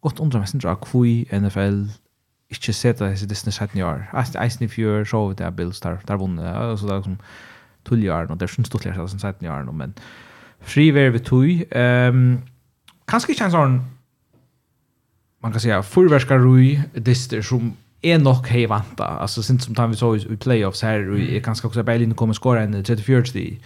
[0.00, 1.88] gott undrar mig sen kvui NFL
[2.48, 4.10] inte sett det så det nästan i år.
[4.14, 7.18] Eisen i if så show the Bills där där vann alltså där som
[7.84, 9.94] tuljar och där syns stort läsa sen sett i år men
[10.60, 11.64] friver vi tui.
[11.70, 12.40] Ehm
[13.04, 13.84] kanske en han
[15.42, 19.04] man kan säga förvärskar rui det som är nog hej vanta.
[19.04, 22.34] Alltså sen som tar vi så i playoffs här och är kanske också Berlin kommer
[22.34, 23.58] skora en 34 till.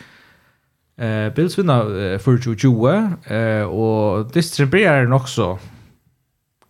[0.97, 5.59] Eh Bills vinner uh, 40-20 eh och distribuerar också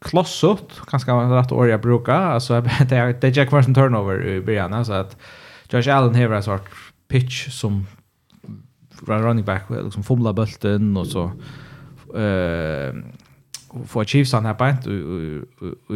[0.00, 4.40] klossot kanske man rätt år jag brukar alltså det är det Jack Wilson turnover i
[4.40, 5.16] början så att
[5.70, 6.70] Josh Allen har en sort
[7.08, 7.86] pitch som
[9.06, 11.24] running back liksom fumla bulten och så
[12.18, 12.94] eh
[13.86, 14.86] få Chiefs han här bänt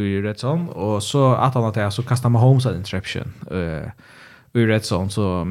[0.01, 3.91] i red zone och så att han att jag så kastar Mahomes en interception eh
[4.53, 5.47] i red zone så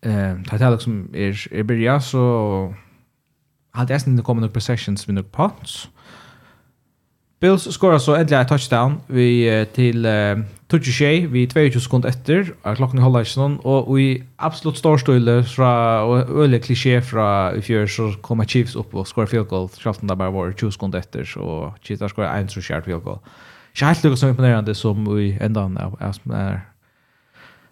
[0.00, 2.74] eh tar det liksom är är börja så
[3.70, 5.84] hade jag inte kommit några possessions med några punts.
[5.84, 5.98] Eh
[7.40, 12.50] Bills skorar så endelig en touchdown vi, til uh, Tucci Shea vi 22 sekund etter,
[12.76, 14.08] klokken holder ikke noen, og i
[14.42, 15.70] absolutt storstøyle fra,
[16.02, 20.02] og øyelig klisjé fra i fjør, så kommer Chiefs opp og skorar field goal, selv
[20.02, 23.22] om det bare var 20 sekund etter, så Chiefs har skorar 1 som field goal.
[23.72, 26.58] Ikke helt lukket som imponerende som vi endan av ja, som er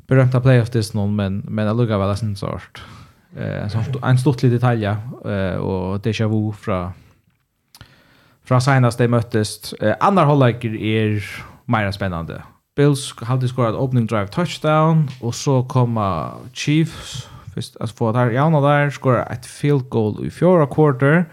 [0.07, 2.85] berömta playoff this noen, men, men jeg lukket vel nesten sort.
[3.37, 6.93] Eh, en stort liten detalj, eh, og déjà vu fra
[8.47, 9.73] från senast de möttes.
[9.73, 11.25] Eh, andra halvleker är
[11.65, 12.43] mer spännande.
[12.77, 18.61] Bills hade skorat opening drive touchdown och så komma Chiefs först att få där ja
[18.61, 21.25] där skora ett field goal i fjärde quarter.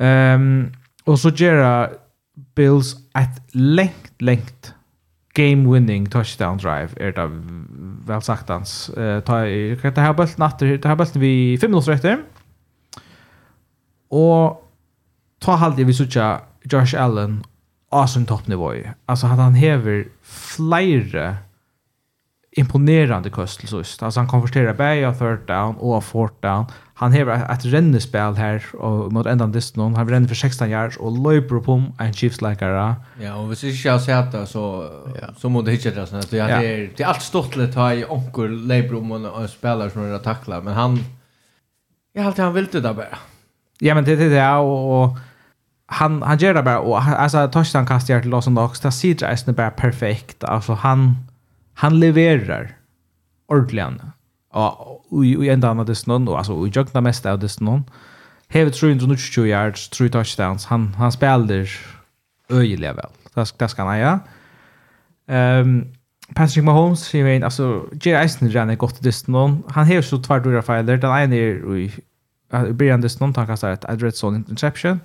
[0.00, 0.72] Ehm um,
[1.04, 1.90] och så gera
[2.54, 4.74] Bills ett längt längt
[5.34, 7.30] game winning touchdown drive är det
[8.06, 11.92] väl sagt hans eh ta det här bulten åter det här bulten vi 5 minuter
[11.92, 12.18] efter.
[14.08, 14.63] Och
[15.44, 16.08] ta halt vi såg
[16.64, 17.44] Josh Allen
[17.90, 18.72] awesome toppnivå.
[19.06, 21.36] Alltså att han häver flera
[22.56, 24.02] imponerande kostel så just.
[24.02, 26.66] Alltså han konverterar bäj och third down och fourth down.
[26.94, 29.94] Han häver ett rennespel här och mot ändan distan.
[29.94, 32.94] Han ränner för 16 yards och löper på en Chiefs-läkare.
[33.20, 34.90] Ja, och hvis ikke jeg ser det så,
[35.36, 36.22] så må det hitta det sånn.
[36.30, 36.60] Det är, ja.
[36.96, 40.60] det är allt stortligt att i onker löper om en spelare som har tackla.
[40.60, 40.98] Men han,
[42.12, 43.18] jag har alltid han vill det där bara.
[43.80, 44.50] Ja, men det är det.
[44.56, 45.18] Och, och
[45.94, 49.52] han han gör det bara och alltså touchdown kastar till Lawson Knox där sidra är
[49.52, 51.16] bara perfekt alltså han
[51.74, 52.76] han levererar
[53.48, 54.02] ordentligt
[55.10, 57.84] och i ända annat det snön och alltså i jogna mest av det snön
[58.48, 60.66] Hever 320 yards, 3 touchdowns.
[60.66, 61.68] Han, han spelar
[62.50, 63.10] öjliga väl.
[63.34, 64.20] Det, ska det ska han göra.
[65.60, 65.92] Um,
[66.34, 69.62] Patrick Mahomes, jag vet, alltså Jay Eisen rann är gott i distan.
[69.68, 70.96] Han har så två dåliga filer.
[70.96, 71.92] Den ena är i
[72.72, 75.00] början distan, han kastar ett red zone interception.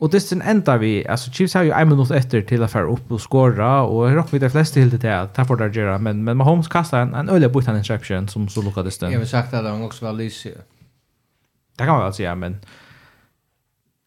[0.00, 2.92] Och det sen ändar vi alltså Chiefs har ju en minut efter till att fara
[2.92, 6.24] upp och skåra och rock vid de flesta helt det att Stafford där göra men
[6.24, 9.12] men Mahomes kastar en en öle butan interception som så lyckades den.
[9.12, 10.48] Jag vill sagt att han också var lyse.
[11.76, 12.56] Det kan man väl säga men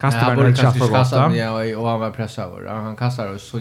[0.00, 1.36] kastar bara en chans för gott.
[1.36, 2.66] Ja och han var pressad över.
[2.66, 3.60] Han kastar och så.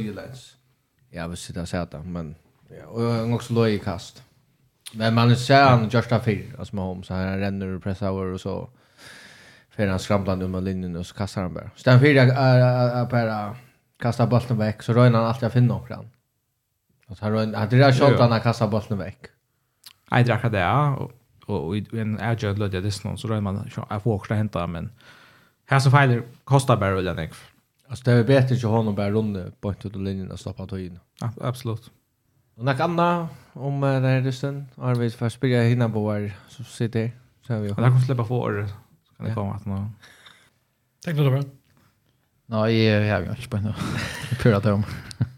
[1.10, 2.36] Jag vill sitta och säga det men
[2.70, 4.24] ja och han också låg i kast.
[4.94, 8.42] Men man ser han just där för alltså Mahomes han ränner och pressar över och
[8.42, 8.70] så
[9.76, 11.70] för han skramlade under linjen och så kastar han bara.
[11.76, 13.56] Så den fyra är bara
[14.00, 16.10] kasta bollen väck så rör han alltid att finna någon.
[17.08, 19.20] Och han rör han det drar shot han kastar bollen väck.
[20.12, 21.10] Nej, drack det ja
[21.46, 24.92] och i en agile lödde det snön så rör man jag får också hämta men
[25.66, 27.30] här så fejler kostar bara väl den.
[27.88, 30.80] Alltså det är bättre att honom bara runda på inte till linjen och stoppa tog
[30.80, 31.00] in.
[31.42, 31.92] Absolut.
[32.56, 36.64] Och när Anna om den här ryssen, Arvid för att spela hinna på var så
[36.64, 37.12] sitter.
[37.48, 37.68] Så har vi.
[37.68, 38.68] Jag kommer släppa för
[39.18, 39.92] Kan det komma att nå.
[41.06, 41.44] Tack då bra?
[42.46, 43.74] Nej, jag har inte på nu.
[44.42, 44.84] Pura tom.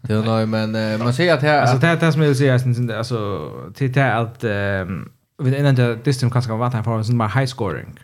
[0.02, 3.50] Det är nej men man ser att här alltså det det som jag sen alltså
[3.74, 4.44] till det att
[5.38, 8.00] vid innan det distan kanske kan vara här för en high scoring.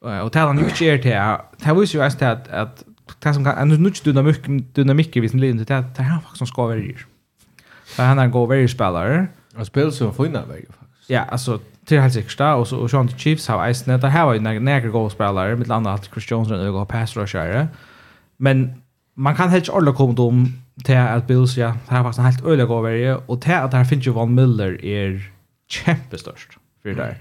[0.00, 1.40] Och talar nu inte är det.
[1.64, 2.84] Det visar ju att att
[3.18, 6.62] det som kan nu inte dynamik dynamik i sin linje det det här faktiskt ska
[6.66, 6.96] vara ju.
[7.86, 9.26] Så han är en god very spelare.
[9.56, 11.10] Och spelar så fina väg faktiskt.
[11.10, 14.34] Ja, alltså till helt säkert och så och Sean Chiefs har Ice Net där har
[14.34, 17.68] ju några några goalspelare med andra att Chris Jones och några pass rusher.
[18.36, 18.82] Men
[19.14, 20.52] man kan helt alla komma dem
[20.84, 23.84] till att Bills ja, det här var en helt öliga över och till att här
[23.84, 25.30] finns ju Von Miller är
[25.86, 27.16] jättestörst för där.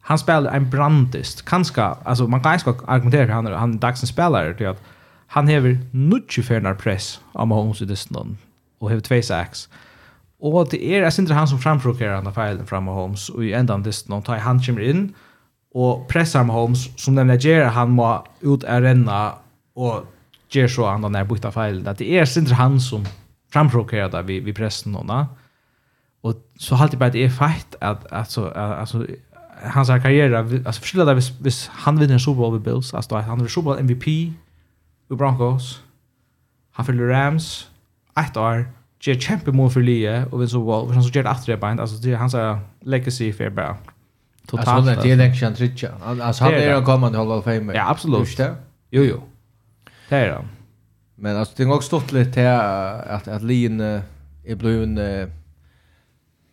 [0.00, 1.44] Han spelar en brandist.
[1.44, 4.82] Kanske alltså man kan ju argumentera han han är dagsens spelare till att
[5.26, 8.38] han hever 90 fernar press om hon sitter snön
[8.78, 9.68] och har två sacks.
[10.40, 13.54] Og det er, jeg synes han som framprokerer han av feilen fra Mahomes og i
[13.56, 15.06] enda av disten og tar han kommer inn,
[15.76, 18.10] og pressar Mahomes som den gjør, han må
[18.42, 19.20] ut av renna,
[19.76, 20.06] og
[20.52, 21.84] gjør så han den er bytta feilen.
[21.84, 23.04] Det er, jeg synes han som
[23.52, 25.04] framprokerer det vi, vi pressen nå,
[26.26, 29.06] og så har det bare det er feit, at, altså, altså,
[29.62, 33.38] hans karriere, altså forskjellig det hvis, hvis han vinner Super Bowl ved Bills, altså han
[33.38, 34.06] vinner Super Bowl MVP,
[35.10, 35.84] i Broncos,
[36.72, 37.70] han fyller Rams,
[38.18, 38.66] ett år,
[39.00, 40.90] ger kjempe mål för Lee och Vince Wall.
[40.92, 42.36] Han så ger att det bind altså det er hans
[42.82, 43.76] legacy för bara.
[44.48, 45.88] Totalt alltså det är election tricha.
[46.04, 48.40] Alltså han är en kommande Hall of Fame ja absolut.
[48.92, 49.20] Jo jo.
[50.10, 50.44] Det er han
[51.18, 55.30] men alltså det har också stått lite till att att Lin är blivit en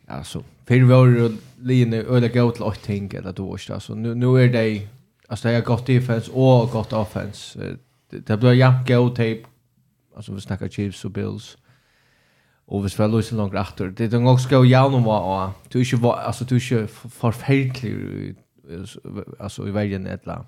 [0.07, 4.49] alltså för var Lin öle gå till att ting eller då så nu nu är
[4.49, 4.87] det
[5.29, 7.59] alltså det är gott defense och gott offense.
[8.09, 9.43] Det blir jämnt go tape
[10.15, 11.57] alltså vi snackar Chiefs och Bills.
[12.65, 13.87] Och vi spelar lösen långt efter.
[13.87, 16.87] Det är nog ska jag nog vara och du är ju alltså du är ju
[16.87, 18.35] förfärlig
[19.39, 20.45] alltså i vägen ettla.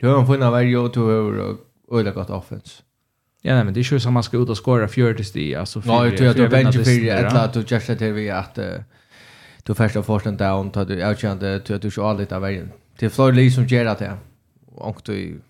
[0.00, 1.56] Du har en fin varje och du har
[1.98, 2.82] öle gott offense.
[3.42, 5.80] Ja, nej, men det er ikke som man skal ut och skora 40 sti alltså
[5.80, 5.88] för.
[5.88, 8.58] Nej, du har bench för ettla att du just det vi att
[9.66, 12.70] du första första down tar du utkände du att du kör lite av vägen.
[12.98, 14.16] Det är Florida som ger det.
[14.66, 15.40] Och du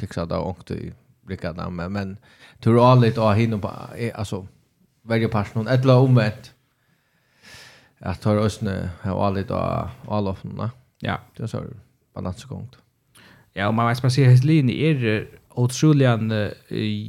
[0.00, 0.92] kicksade och du
[1.26, 2.16] brukar men men
[2.60, 3.70] tror aldrig att hinna på
[4.14, 4.46] alltså
[5.04, 6.52] verja ett etla omvendt.
[8.02, 10.70] Jeg tar østene her og alle av alle offene.
[11.02, 11.16] Ja.
[11.36, 11.62] Det er så
[12.14, 12.78] balansegongt.
[13.56, 16.48] Ja, og man vet, man sier hans linje er utrolig en uh,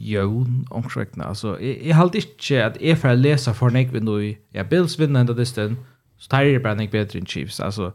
[0.10, 1.26] jøvn omkringene.
[1.26, 4.36] Altså, jeg, jeg halte ikke at jeg får lese for nek ved noe.
[4.54, 5.78] Ja, Bills vinner enda distan,
[6.18, 7.60] så tar jeg bare nek bedre enn Chiefs.
[7.60, 7.92] Altså,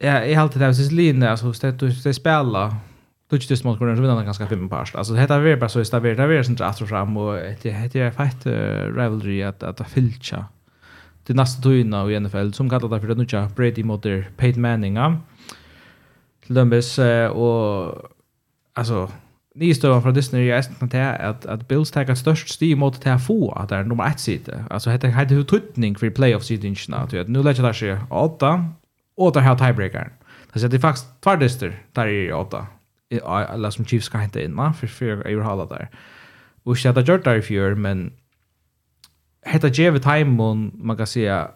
[0.00, 2.76] jeg, jeg halte det, hvis linje, altså, hvis det, det spiller,
[3.32, 4.96] Lutsch til smått grunnen, så vinner han ganske fem parst.
[4.98, 7.72] Altså, det er bare så i stabilt, det er veldig sånn at fram, og det
[7.96, 10.44] er feit rivalry at det fylkja
[11.26, 14.98] til neste tøyene i NFL, som kallar det for det nødja Brady mot Peyton Manning,
[14.98, 15.12] ja.
[16.46, 16.98] til dømbes,
[17.32, 18.10] og
[18.76, 19.06] altså,
[19.54, 23.20] nystøven fra Disney er eisen til at, at Bills tar størst sti mot til å
[23.22, 24.64] få at det er nummer ett side.
[24.70, 28.58] Altså, det er jo tøytning for playoff-sidingene, at nå legger det seg åtta,
[29.16, 30.18] og det er her tiebreakeren.
[30.52, 32.66] Alltså det er faktisk tvärdister der i åtta
[33.12, 35.86] eller som Chiefs kan hente inn, for før jeg har der.
[36.64, 38.12] Og ikke at jeg gjort det i fjør, men
[39.46, 41.46] hetta geve timon man kan säga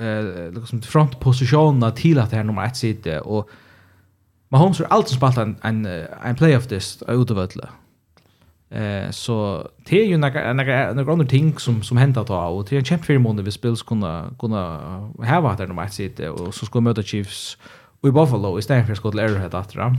[0.00, 3.50] eh liksom frontpositionerna till att det här nummer 1 sitter och
[4.48, 5.86] Mahomes har alltid spalt en en
[6.24, 7.68] en playoff this ut av alla.
[8.70, 12.66] Eh så det är ju några några några andra ting som som händer då och
[12.68, 14.78] det är en champ för månader vi spelas kunna kunna
[15.18, 17.58] ha det där nummer 1 sitter och så ska vi möta Chiefs
[18.00, 19.96] och i Buffalo istället för Scott Arrowhead att dra.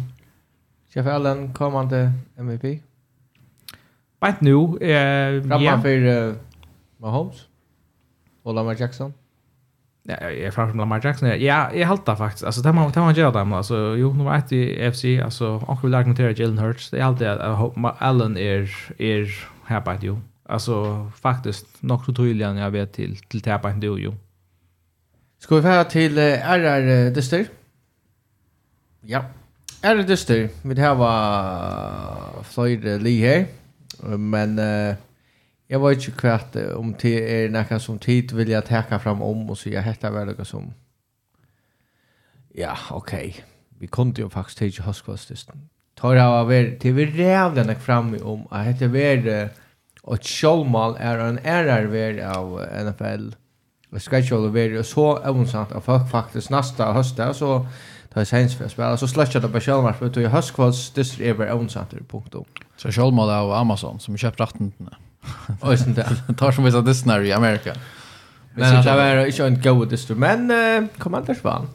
[0.96, 2.82] Jeff Allen kommande MVP?
[4.20, 4.78] Bant nu.
[4.82, 5.82] Eh, ja.
[5.82, 6.36] för uh,
[6.98, 7.48] Mahomes?
[8.44, 9.14] Och Lamar Jackson?
[10.04, 11.30] Ja, jag är framför Lamar Jackson.
[11.30, 12.44] Ja, jag haltar faktiskt.
[12.44, 13.54] Alltså, det man, det man gör dem.
[13.54, 15.06] Alltså, jo, nummer ett i FC.
[15.24, 16.90] Alltså, och vill argumentera Jalen Hurts.
[16.90, 20.22] Det är alltid att Allen är, är här på ett jo.
[20.46, 24.16] Alltså, faktiskt, nog så tydligare än jag vet till, till det här på ett jo.
[25.40, 27.48] Ska vi få till RR-dyster?
[29.02, 29.26] Ja.
[29.84, 30.48] Er det dyster?
[30.64, 33.46] Vi har flere li her,
[34.18, 34.96] men uh,
[35.70, 39.22] jeg vet ikke hva at om det er noe som tid vil jeg teka fram
[39.22, 40.72] om og si jeg heter vel noe som
[42.56, 43.44] Ja, ok.
[43.82, 45.68] Vi kunne jo faktisk til ikke høstkvastisten.
[46.00, 49.50] Tar jeg av er til vi rævlig nok fram om at heter ver
[50.04, 53.34] og Kjolmal er en ærer ver av NFL.
[53.94, 57.66] Jeg skal ikke holde ver så evnsamt at folk faktisk nasta høstet, så
[58.14, 60.92] det är sens för spela så släcker det på Chalmers för att jag har skvats
[60.92, 62.46] det är bara onsenter punkt då
[62.78, 64.72] så Chalmers av Amazon som köpt rätten
[65.62, 67.76] och sen där tar som vissa Disney i Amerika.
[68.54, 71.68] Men det var inte en god distro men kom Anders vann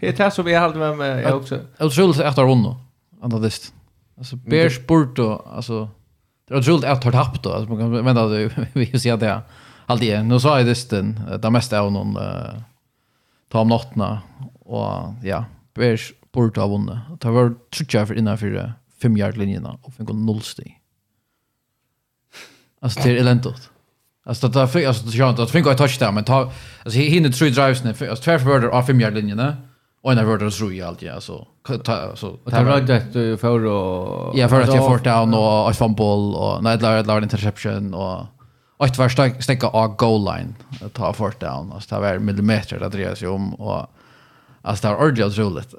[0.00, 2.76] det är det som vi hade med mig jag också otroligt att ha vunnit
[3.22, 3.74] andra dist
[4.18, 5.88] alltså Bears Porto alltså
[6.48, 8.26] det är otroligt att ha tappat då alltså man kan vänta
[8.72, 9.40] vi ser det
[9.86, 12.18] alltid nu sa jag distin det mesta av någon
[13.48, 14.22] ta om nattna
[14.72, 15.44] og ja,
[15.76, 17.10] Bears burde ha vunnet.
[17.22, 20.78] Det var trutja for innenfor femjardlinjerna og fikk null stig.
[22.82, 23.70] Alltså det är elendigt.
[24.24, 26.52] Alltså det där fick alltså det jag att fick jag touchdown men ta
[26.84, 29.56] alltså hinner tre drives nu alltså två förvärder av fem yard linjerna
[30.02, 31.46] och en förvärder så i allt ja så
[32.14, 36.36] så det var det för och ja för att jag får down och ett fumble
[36.36, 38.26] och nej det var interception och
[38.76, 40.54] och ett var stäcka av goal line
[40.92, 43.86] ta fort down alltså det var millimeter det drejer sig om och
[44.62, 45.70] Alltså det var ordentligt otroligt.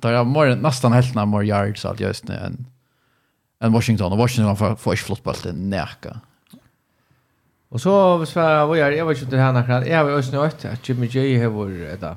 [0.00, 2.66] Det var mer, nästan hälften av mer yards allt just nu än,
[3.60, 4.12] än Washington.
[4.12, 6.20] Och Washington får, får inte flott bulten näka.
[7.68, 10.64] Och så svär vad jag jag vet inte det här när jag har ju snöt
[10.64, 12.16] att Jimmy J har vår detta.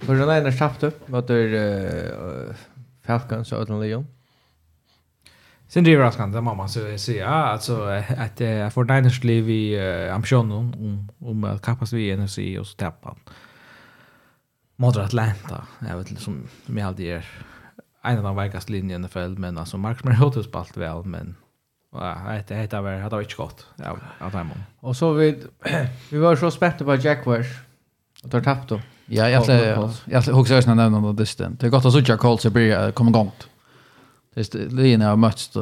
[0.00, 2.54] För den ena skapte mot der
[3.02, 4.06] Falcons och Atlanta Leon.
[5.68, 7.82] Sen det är överraskande det mamma så säger ja, alltså
[8.18, 9.80] att jag får Niners liv i
[10.12, 13.18] ambitionen om, om att kappas vi NFC och så tappar han
[14.80, 15.66] mot Atlanta.
[15.88, 17.26] Jag vet inte som som jag hade är
[18.02, 21.36] en av de verkaste linjerna i NFL men alltså Marcus Mariota spalt väl men
[21.92, 23.66] Ja, det heter det var inte gott.
[23.76, 24.50] Ja, av dem.
[24.80, 25.42] Och så vi
[26.10, 27.46] vi var så spända på Jaguars.
[28.24, 28.80] Och tar tappt då.
[29.06, 32.44] Ja, jag tror jag tror också någon nämnde det är Det gott att såja Colts
[32.44, 33.32] är blir komma igång.
[34.34, 35.56] Det är Lina har mötts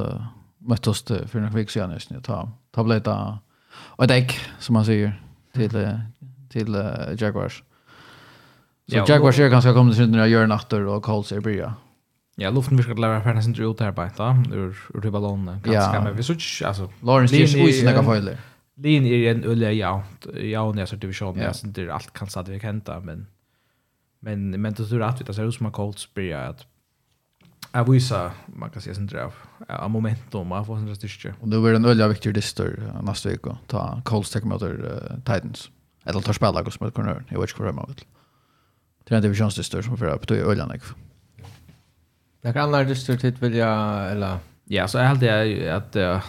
[0.58, 3.38] möttes för några veckor sedan just nu ta tableta
[3.72, 5.22] och däck som man säger
[5.52, 5.98] till
[6.48, 6.74] till
[7.18, 7.62] Jaguars.
[8.88, 11.72] Så ja, Jaguars er ganske kommet til når gör gjør natter och Colts är bryr.
[12.38, 15.10] Ja, luften vi ska lära för nästan sin ut her bare, da, ur, ur til
[15.10, 15.60] ballonene.
[15.66, 16.00] Ja.
[16.04, 16.88] Men vi synes inte, alltså...
[17.02, 18.36] Lawrence Tish, uisen er gafføyler.
[18.76, 20.02] Lin är en ulle ja,
[20.34, 21.42] jaunt jeg division, ja.
[21.44, 23.26] jeg synes det är allt kan stadig vi kan henta, men...
[24.22, 26.66] Men, men det tror att det ser ut som att Colts bryr att
[27.72, 29.32] jag visar, man kan säga sin drav,
[29.68, 31.34] av momentum, av vad som är styrka.
[31.40, 35.70] Och det blir en öliga viktig distor nästa vecka, ta Colts Tech Motor Titans.
[36.04, 38.04] Eller tar spelar, som jag kunde höra, jag vet inte vad jag vill
[39.08, 40.78] det är en divisionsdistor som får upp i öljande.
[42.42, 44.36] Några andra distor till vill jag, eller?
[44.64, 46.22] Ja, så jag hade att uh,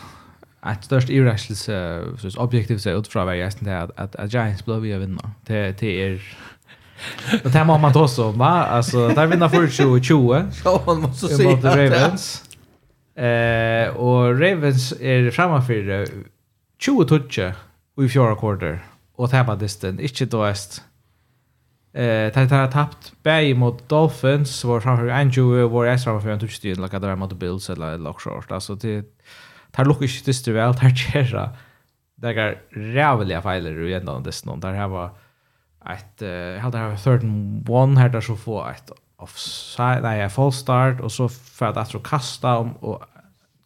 [0.72, 4.80] ett störst irrationelse, så objektivt sett utifrån vad jag är att, att, att Giants blev
[4.80, 5.32] vi att vinna.
[5.46, 6.22] Det, det är
[7.44, 8.66] Och det här man ta så, va?
[8.66, 10.44] Alltså, där vinner för 2020.
[10.52, 11.76] Så man måste se det.
[11.76, 12.44] Ravens.
[13.16, 16.08] Eh, och Ravens är framför
[16.80, 17.56] 20 toucher
[18.02, 20.82] i fjärde quarter Och tappar distan, Inte då est
[21.94, 26.52] Eh, tar tar tappt bäj mot Dolphins var framför Andrew var jag framför för att
[26.52, 28.52] styra lika där mot Bills eller Lock Short.
[28.52, 29.06] Alltså det
[29.72, 31.50] tar lucka inte det styr väl tar kära.
[32.16, 35.10] Det är rävliga fejler ju ända det någon där här var
[35.86, 37.24] ett jag hade här third
[37.70, 42.00] one här där så få ett offside nej full start och så för att att
[42.00, 43.04] kasta om och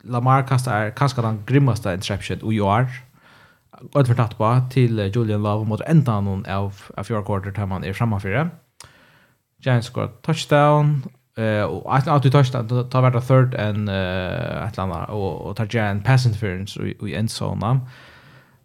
[0.03, 2.87] Lamar kastar kanske den grymmaste interception och gör
[3.91, 7.65] godt för tatt på til Julian Love mot ända någon av, av fjärde quarter där
[7.65, 8.49] man är framme för det.
[9.65, 11.03] Giants går touchdown,
[11.37, 15.55] eh och att att du touchdown tar vart third and eh ett landa och och
[15.55, 17.79] tar Giant pass interference i end zone.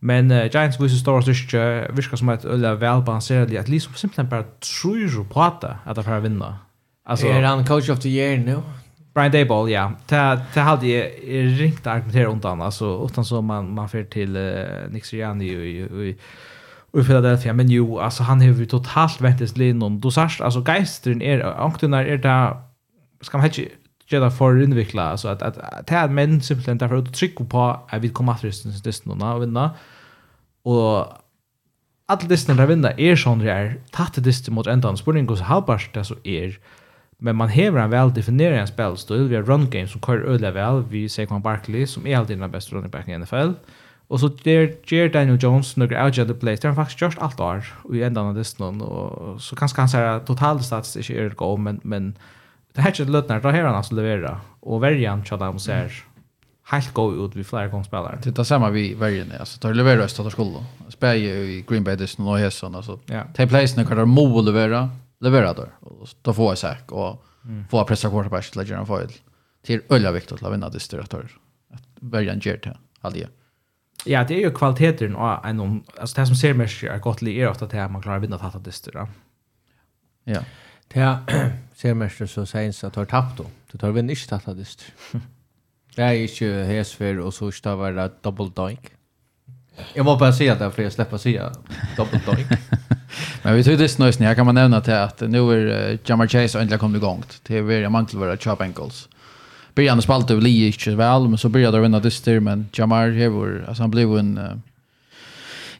[0.00, 4.42] Men uh, Giants vs Stars det viskar som ett ölla välbalanserat att liksom simpelt bara
[4.42, 6.58] tror ju på att att det får vinna.
[7.04, 8.62] Alltså är han coach of the year nu?
[9.18, 9.92] Brian Dayball, ja.
[10.06, 11.10] Det det hade jag
[11.60, 16.16] ringt att argumentera undan alltså utan så man man för till uh, ju i i
[17.00, 17.52] i Philadelphia.
[17.52, 22.04] Men ju alltså han har ju totalt väntat linjen då särskilt alltså geistern är anktunar
[22.04, 22.56] är det
[23.20, 23.68] ska man inte
[24.06, 28.02] göra för invikla alltså att att det är män simpelt därför att trycka på att
[28.02, 29.70] vi kommer att rösta det snarare och vinna.
[30.62, 31.06] Och
[32.06, 36.14] alla distnar vinna är sån där tatt distnar mot ändan spurning hur halbart det så
[36.24, 36.58] är
[37.20, 39.28] Men man hever en väl definierad en spelstil.
[39.28, 40.82] Vi har run game som kör ödliga väl.
[40.90, 43.52] Vi ser Quan Barkley som är alltid den bästa running backen i NFL.
[44.08, 44.30] Och så
[44.84, 46.60] ger Daniel Jones några outjade plays.
[46.60, 48.80] Det har faktiskt gjort allt år i ändan av listan.
[48.80, 52.18] Och så kanske han säger att totalt stats är det god, men, men
[52.72, 53.40] det här är inte lötnar.
[53.40, 54.40] Då har han alltså leverera.
[54.60, 56.04] Och värjan tjata han ser
[56.64, 58.18] helt god ut vid flera gångspelare.
[58.22, 59.32] Det är samma vi värjan.
[59.40, 60.56] Alltså, tar levererar östat och skuld.
[60.88, 62.74] Spelar i Green Bay Disney och Hesson.
[62.74, 63.22] Alltså, ja.
[63.34, 64.90] Take place när kan det må leverera
[65.20, 67.24] leverera då och ta få sig och
[67.70, 69.12] få pressa quarterback till Jerome Foyle
[69.62, 71.14] till öliga vikt att vinna det att
[72.00, 72.78] börja en jet här
[74.04, 77.40] Ja, det är ju kvaliteten och en alltså det som ser mest är gott li
[77.40, 79.08] är ofta att man klarar vinna fatta det styra.
[80.24, 80.44] Ja.
[80.88, 81.18] Det
[81.74, 83.46] ser mest så sägs att har tappt då.
[83.72, 84.66] Du tar vinna inte fatta det.
[85.94, 88.92] Det är ju häsfer och så ska vara double doink.
[89.94, 91.52] Jag måste bara säga att jag släpper säga
[91.96, 92.46] double doink.
[93.48, 94.28] Men vi tog det snösning.
[94.28, 97.22] Jag kan man nämna till att nu är uh, Jamar Chase äntligen kommit igång.
[97.46, 99.08] Det är väldigt många till våra chop ankles.
[99.74, 102.40] Början spalt över Lee inte väl, men så började det vinna dyster.
[102.40, 104.38] Men Jamar, hevor, alltså han blev en...
[104.38, 104.44] Uh,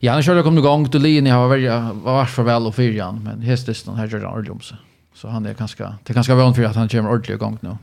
[0.01, 1.21] ja, han körde kommit igång till Lee.
[1.21, 3.21] Ni har varit var för väl och fyrjan.
[3.25, 4.77] Men häst dysten här gör han ordentligt om sig.
[5.15, 5.95] Så han är ganska...
[6.05, 7.77] Det är ganska vanligt för att han kommer ordentligt igång nu.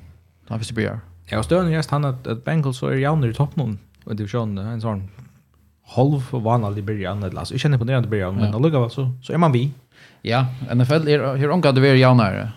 [0.47, 0.99] Han finns i början.
[1.25, 3.79] Ja, och stöden just han att, att Bengals så är jauner i toppen.
[4.03, 5.09] Och divisionen, en sån
[5.85, 7.53] halv vanlig början eller alltså.
[7.53, 9.71] Jag känner på det början men alltså så så är man vi.
[10.21, 12.51] Ja, NFL är hur angår det är jaunare.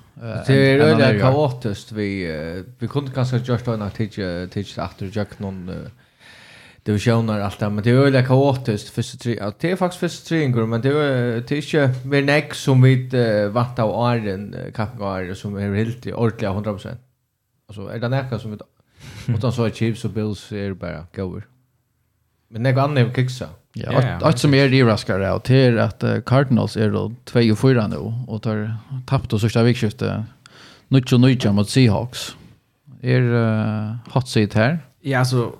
[0.46, 2.26] Det är öliga kaotiskt vi
[2.78, 5.70] vi kunde kanske just då när tidigt tidigt efter Jack någon
[6.82, 10.28] divisioner allt det men det är öliga kaotiskt första tre ja, det är faktiskt första
[10.28, 13.10] tre ingår men det är det är inte mer näck som vi
[13.52, 16.96] vant av åren kappgåar som är helt i ordentliga 100%.
[17.68, 18.58] Alltså är det näka som vi
[19.34, 21.46] utan så är Chiefs och Bills är bara goer.
[22.48, 23.48] Men det går annat kicksa.
[23.72, 27.58] Ja, yeah, allt, allt som är det raskar är att Cardinals är då 2 och
[27.58, 27.96] 4 nu
[28.26, 28.76] och tar
[29.06, 30.22] tappt och sista vikskiftet.
[30.88, 32.36] Nutch och mot Seahawks.
[33.02, 34.78] Är uh, hot seat här?
[35.00, 35.52] Ja, alltså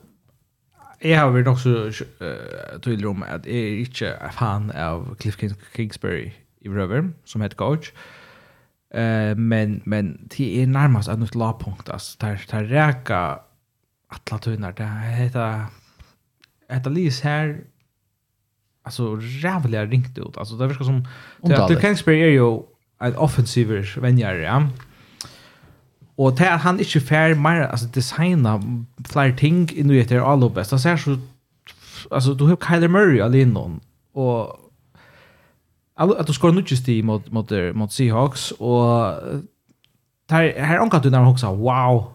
[0.99, 5.37] jag har väl också uh, tydlig om att jag är inte en fan av Cliff
[5.77, 7.93] Kingsbury i Röver som head coach.
[8.95, 11.89] Uh, men men det är närmast ett nytt lagpunkt.
[11.89, 13.39] Alltså, där, där räka
[14.09, 14.73] alla tunnar.
[14.73, 15.65] Det heter
[16.69, 17.61] ett Alice här
[18.83, 20.37] alltså rävliga ringt ut.
[20.37, 21.07] Alltså det verkar som
[21.43, 22.61] att Dirk Kingsbury är ju
[23.01, 24.69] en offensiver vänjare, ja.
[26.15, 28.63] Och det han inte fair mer alltså designa
[29.09, 30.73] fler ting i nu heter all bäst.
[30.73, 31.19] Alltså ser så
[32.11, 33.79] alltså du har Kyler Murray alene
[34.13, 34.71] och
[35.95, 39.15] att du skorar nutjes till mot mot mot Seahawks och
[40.31, 42.13] här här ankat du när man också wow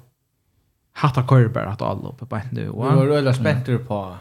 [0.93, 2.61] hatta körber att all uppe på nu.
[2.61, 4.17] Vi var rullar spänter på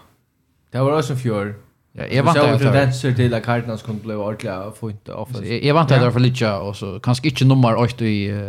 [0.72, 1.52] Det var også en fjør.
[1.94, 5.50] Ja, jag vant att det ser till att Cardinals kunde bli ordliga fint offensivt.
[5.50, 8.48] Jag, jag vant att det var för lite och så kanske inte nummer 8 i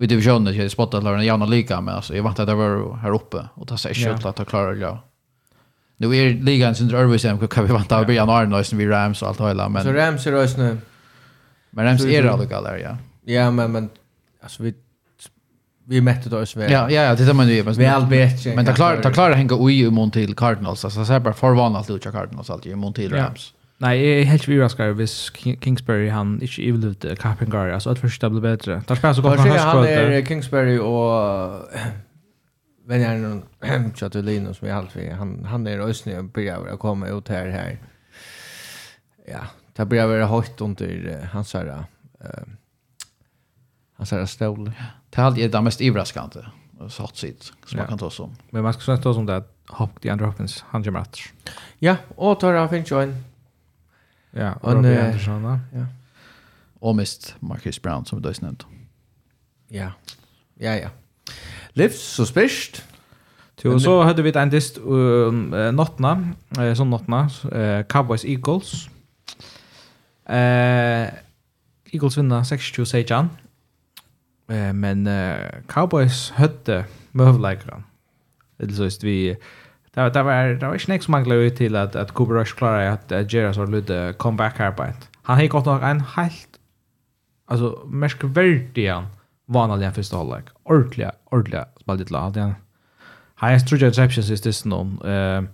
[0.00, 2.96] i divisionen jag spottat där en jämna lika men alltså jag vant att det var
[2.96, 4.98] här uppe och ta sig skjutt att ta klara det.
[5.96, 9.22] Nu är ligan sin Örvis hem kan vi vant att bli januari när vi Rams
[9.22, 10.76] och allt hela men Så Rams är rösna.
[11.70, 12.96] Men Rams är det alltså där ja.
[13.24, 13.90] Ja men men
[14.42, 14.74] alltså vi
[15.88, 16.72] vi mätte då väl.
[16.72, 17.62] Ja, ja, ja, det är man ju.
[17.62, 18.54] Väl bättre.
[18.54, 20.84] Men det klarar det klarar hänga oj i mån till Cardinals.
[20.84, 23.54] Alltså så här bara förvanligt allt ut Cardinals alltid i mån till Rams.
[23.78, 27.68] Nej, jag är helt överraskad vis Kingsbury han inte evil ut Carpengar.
[27.68, 28.82] Alltså att första blir bättre.
[28.86, 31.52] Där spelar så gott han Han är Kingsbury och
[32.86, 33.42] men jag någon
[33.94, 37.78] Chatulino som är allt för han han är ösnig och börjar komma ut här här.
[39.28, 39.40] Ja,
[39.76, 42.28] det börjar vara högt under hans här eh
[43.96, 44.72] hans här stol.
[44.78, 46.40] Ja det här är det mest överraskande
[46.88, 47.76] satt sitt som ja.
[47.76, 48.36] man kan ta som.
[48.50, 51.20] Men man skal snakke säga att det hopp de andre Hopkins han kommer etter.
[51.78, 53.24] Ja, och tar han finns ju en
[54.30, 55.44] Ja, och en, Robbie Anderson.
[55.44, 55.86] Äh, ja.
[56.78, 58.66] Och mest Marcus Brown som du nämnt.
[59.68, 59.92] Ja.
[60.54, 60.88] Ja, ja.
[61.72, 62.84] Livs så spist.
[63.62, 65.32] Jo, så hadde vi en dist uh,
[65.72, 68.88] nattna, uh, sån nattna, uh, Cowboys Eagles.
[70.26, 71.08] Eh
[71.92, 73.04] Eagles vinner 6-2 säger
[74.48, 77.82] Eh, men uh, Cowboys høtte møvleikere.
[78.58, 79.36] Det så just vi
[79.94, 82.38] Det var, det var, det var ikke nek som manglet ut til at, at Cooper
[82.38, 85.08] Rush klarer at, at Gerard så lydde comeback-arbeid.
[85.22, 86.58] Han har gått nok en helt,
[87.48, 89.08] altså, merskverdig han
[89.48, 90.52] vanlig en første halvleg.
[90.64, 92.36] Ordentlig, ordentlig spalt litt lag.
[92.36, 92.54] han.
[93.34, 94.98] Har en struttig interception sist i stedet noen.
[95.02, 95.48] Uh,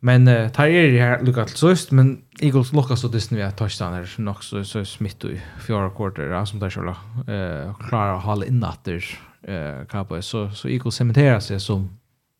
[0.00, 3.58] Men uh, tar er her lukka til sust, men Eagles lukka så dysten vi at
[3.60, 6.94] touchdowner nok så, så smitt i fjara kvarter, ja, som der sjåla
[7.26, 9.04] uh, klarer å hale innatter
[9.44, 11.90] uh, Cowboys, så, så Eagles cementerer seg som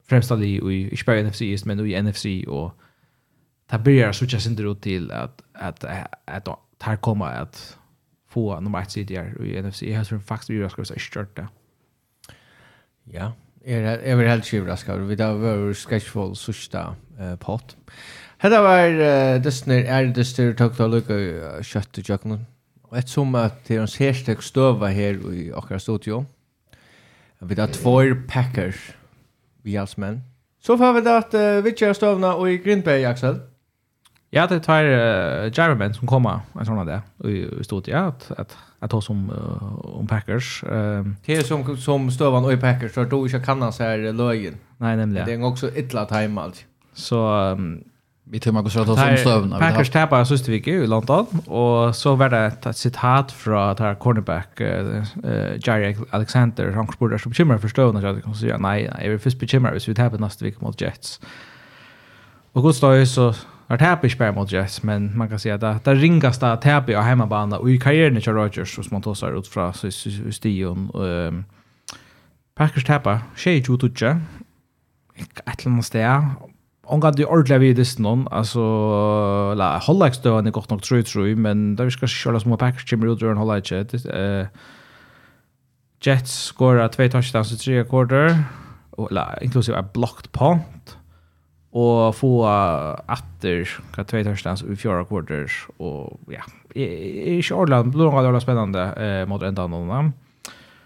[0.09, 2.73] fremsta li i, ikke bare NFC East, men i NFC, og
[3.71, 7.61] ta byrjar suttja sindur ut til at, at, at, ta tar koma at
[8.31, 11.47] få nummer 1 sidier i NFC, jeg har faktisk byrjar skr skr skr det.
[13.13, 13.33] Ja,
[13.65, 15.09] er er väl helt överraskad.
[15.09, 17.77] Vi där var sketchfall sista eh pot.
[18.39, 21.15] Hetta var uh, dystner er dystner tok ta lukka
[21.63, 22.41] kjøtt til kjøkkenet.
[22.85, 26.25] Og et som at det er en herstek støva her i akkurat studio.
[27.41, 28.97] Vi har två packers
[29.63, 30.23] vi alls menn.
[30.63, 33.41] Så får vi det at uh, vi kjører støvna og i Green Bay, Axel.
[34.33, 38.57] Ja, det tar uh, Jarvan som kommer en sån där i stort ja att att
[38.79, 40.65] att ta som uh, om Packers.
[40.65, 44.13] Ehm det är som som stövan och i Packers så då inte kan så här
[44.13, 44.55] lögen.
[44.79, 45.27] Nej, nämligen.
[45.27, 46.65] Det är också illa time allt.
[46.95, 47.85] Så um,
[48.25, 49.51] vi tror man går så att ta som stövan.
[49.59, 54.61] Packers tappar sista veckan i London och så var det ett citat från där cornerback
[54.61, 58.85] uh, uh, Jerry Alexander han spurade så bekymrar för stövan att jag kan säga nej,
[58.85, 61.21] jag är först bekymrad hvis vi tappar nästa vecka mot Jets.
[62.53, 63.35] Och gott då så
[63.71, 67.03] har tapit spär mot Jets, men man kan säga att det, det ringaste tapet av
[67.03, 70.91] hemmabana och i karriären i Rodgers som man tar ut från Stion.
[70.95, 71.45] Um,
[72.55, 74.21] Packers tapar, tjej ju tutja.
[75.47, 76.11] Ett eller annat steg.
[76.83, 78.29] Hon gav det ordentligt vid det någon.
[78.29, 78.61] Alltså,
[79.55, 82.57] la, hålla inte stövan är gott nog tror jag, men där vi ska köra små
[82.57, 83.95] Packers kommer ut ur en hålla inte.
[83.95, 84.47] Uh,
[86.03, 88.45] Jets skorar två touchdowns i tre quarter.
[88.91, 90.97] Och, la, inklusive är blockt punt
[91.71, 92.43] och få
[93.09, 96.43] åter kan två touchdowns i fjärde quarters och ja
[96.75, 100.13] i Charlotte blir det väldigt spännande eh, mot en annan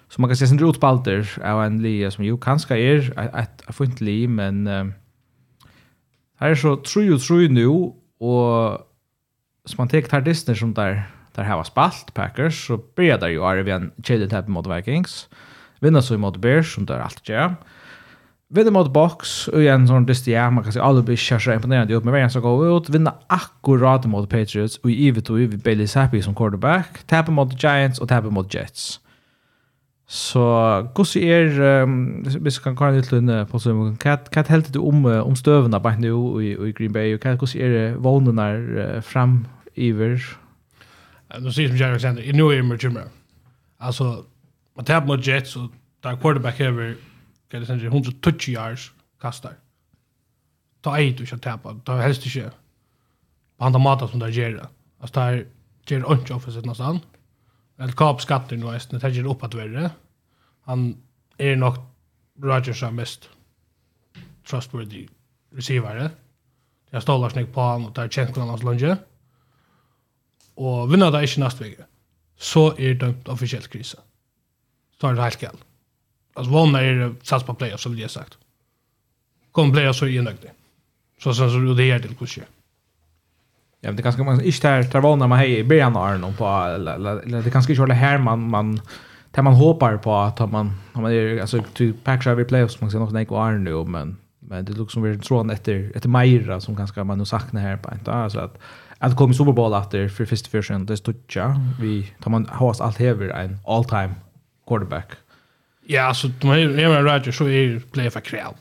[0.08, 4.00] så man kan se sin rotbalter av en lia som ju kanske är ett fint
[4.00, 4.84] li men eh,
[6.40, 7.66] her er så tru og tru nu
[8.20, 8.80] och
[9.64, 11.02] som man tar Disney som där
[11.34, 15.28] där har spalt Packers så börjar ju Arvian kedjetäpp mot Vikings
[15.80, 17.56] vinner så mot Bears som där allt gör
[18.54, 21.94] vinna mot box och en sån dyst ja man kan se alla blir kärsa imponerande
[21.94, 25.48] upp med vem som går ut vinna akkurat mot Patriots och i evigt och i
[25.48, 29.00] Bailey Zappi som quarterback tappa mot Giants och tappa mot Jets.
[30.06, 34.78] Så gos er um, vi kan kalla lite lunde på så kat kat helt du
[34.78, 39.00] om om stövna bara nu i, i Green Bay och kat gos er vånarna uh,
[39.00, 40.20] fram iver?
[41.40, 43.02] Nu säger som Jerry Alexander, nu är det med
[43.78, 44.24] Alltså,
[44.76, 46.94] man tappar mot Jets och där quarterback över
[47.50, 49.56] kan det sender 120 yards kastar.
[50.84, 52.50] Ta eit du ska tappa, ta helst ikke
[53.58, 54.68] på andre maten som det gjør det.
[55.00, 55.44] Altså det er
[55.88, 57.00] gjør det ikke offensivt nesten.
[57.78, 59.90] Eller kap skatter nå, det er gjør opp at verre.
[60.68, 60.94] Han
[61.38, 61.80] er nok
[62.42, 63.30] Rodgers som mest
[64.46, 65.06] trustworthy
[65.56, 66.10] receiver.
[66.92, 68.96] Jeg stålar snygg på han og tar kjentkene hans lunge.
[70.56, 71.86] Og vinner det ikke neste vege,
[72.38, 73.98] så er det dømt offisielt krise.
[75.00, 75.64] Så er det helt galt.
[76.34, 78.38] Alltså vann är sats på playoff så vill jag sagt.
[79.52, 80.50] Kom playoff så är jag nöjd.
[81.22, 82.38] Så sen så det är det kusch.
[83.84, 86.34] Ja, men det kanske man inte där där vann man hej i början av Arnon
[86.34, 88.80] på eller det kanske inte här man man
[89.30, 92.90] där man hoppar på att man om man är alltså typ packa över playoffs man
[92.90, 96.60] ser nog snäcka Arnon nu men men det lukar som vi tror efter efter Meira
[96.60, 98.58] som kanske man nu saknar här på inte alltså att
[98.98, 102.46] att komma i Super Bowl efter för första försen det stod ja vi tar man
[102.52, 104.14] har allt hever en all time
[104.66, 105.10] quarterback
[105.86, 108.54] Ja, så de har Aaron Rodgers så är play för kräv.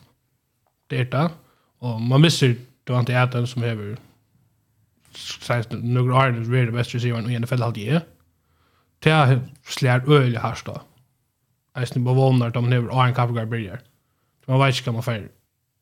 [0.87, 1.29] Det är det.
[1.79, 3.97] Och man missar då inte Adams som har
[5.39, 8.01] sagt några år det är det bästa receivern i NFL alltid är.
[8.99, 10.81] Det är slär öl här då.
[11.73, 13.79] Jag snubbar på vånar de har en kapgar börjar.
[14.45, 15.29] Man vet inte kan man får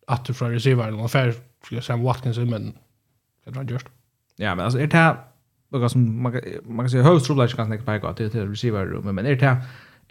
[0.07, 2.73] att du från receivern man får Sam Watkins men
[3.45, 3.87] det är just.
[4.35, 5.17] Ja, men alltså är det här
[5.69, 8.47] något som man kan man kan säga högst troligt kanske inte på att det är
[8.47, 9.61] receiver men är det här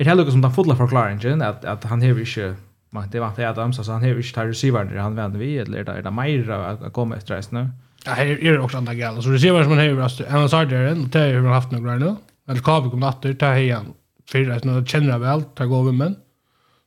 [0.00, 2.56] Det är ikke som den fulla förklaringen att, att han hever inte
[2.90, 5.84] man, det var det Adams, så han hever ikke tar receiveren han vänder vi, eller
[5.84, 7.70] där det, er det meira å komme etter reisene?
[8.06, 9.22] Ja, här är det också andra gal.
[9.22, 11.96] Så receiver som han har altså, han har där det, det har han haft några
[11.96, 12.16] nu.
[12.48, 13.92] eller kabel kom natter, det har han
[14.32, 16.16] fyra, det känner jeg väl, det gå över men.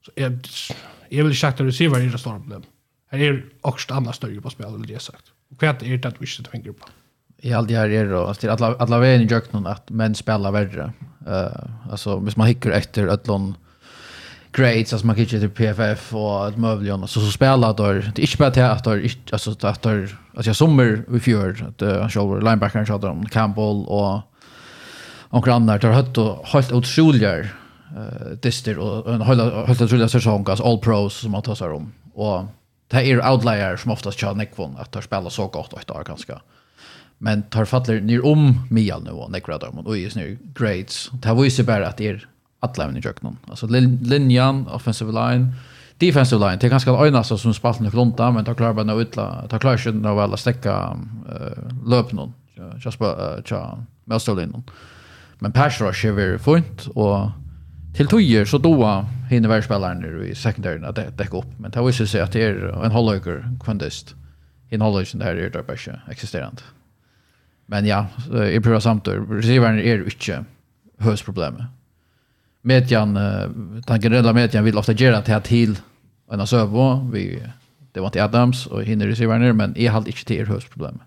[0.05, 0.39] så är
[1.11, 2.64] jeg vil ikke sagt at det stora problem.
[3.11, 5.32] Här är också andra större på spel eller det sagt.
[5.51, 6.88] Och Hva är det att vi ikke finner på?
[7.38, 10.51] I alt det här är det, att alla alla vägen i jøkken att män spelar
[10.51, 10.93] värre.
[11.28, 13.55] Uh, alltså, hvis man hickar efter ett lån
[14.51, 17.99] grades alltså man kickar till PFF och ett möjligt och så så spelar då det
[17.99, 18.88] är inte bara det att
[19.34, 24.21] alltså att alltså jag sommar i fjör att han shoulder linebackern shot om Campbell och
[25.30, 27.47] och grannar har hött och helt otroliga eh
[28.41, 31.93] dister och en hela helt otroliga säsong alltså all pros som man tar sig om
[32.13, 32.45] och
[32.93, 35.91] det här är outlier som oftast kör Nekvon, att de spelar så gott och ett
[35.91, 36.41] år ganska
[37.24, 41.09] men tar fattler ner om mial nu och nekra dem och är snur grades.
[41.11, 42.28] Det här visar bara att det är
[42.59, 43.38] alla i jöknon.
[43.47, 45.53] Alltså linjan, offensive line,
[45.97, 46.57] defensive line.
[46.59, 49.47] Det är ganska öjna så som spalten är klonta, men tar klarar bara utla.
[49.49, 50.97] Tar klarar sig när alla stäcka
[51.30, 52.34] uh, löpnon.
[52.86, 54.63] Just bara tja mestolin.
[55.39, 57.30] Men pass rush är väldigt fint och
[57.95, 61.59] till tojer så då hinner världsspelaren i secondary att täcka upp.
[61.59, 64.15] Men det visar sig att det är en hållöker kvandist.
[64.69, 66.61] En hållhöger där är det bara existerande.
[67.68, 70.43] Men ja, i prøver samtidig, receiveren er ikke
[70.99, 71.68] høysproblemet.
[72.64, 75.78] Median, uh, den generelle median vil ofte gjøre det til
[76.32, 77.39] en av søvå, vi,
[77.95, 81.03] det var til Adams og hinner receiveren, men jeg halte ikke til er høysproblemet.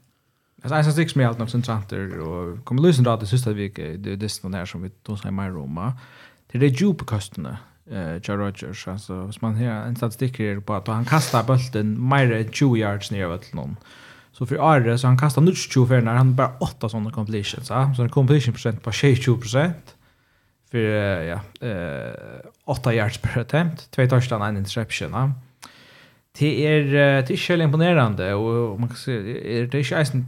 [0.63, 4.03] Alltså en sak som jag alltid som chanter och kommer lösen då det sista veckan
[4.03, 5.93] det är det som här som vi då säger mer Roma.
[6.47, 7.59] Det är det djupa kosterna
[7.91, 12.09] eh Joe Rogers alltså som man här en statistik är på att han kastar bollen
[12.09, 13.77] mer än 20 yards ner åt någon.
[14.39, 17.71] Så för Arre så han kastar nu 20 för när han bara åtta sådana completions.
[17.71, 17.95] Ja?
[17.97, 19.95] Så en completion procent på 20 procent
[20.71, 20.79] för
[21.23, 22.15] ja, eh,
[22.65, 25.11] åtta yards per attempt, två touchdown en interception.
[25.13, 25.33] Ja?
[26.39, 26.85] Det är
[27.23, 30.25] det är själv imponerande och man kan se är det är inte ens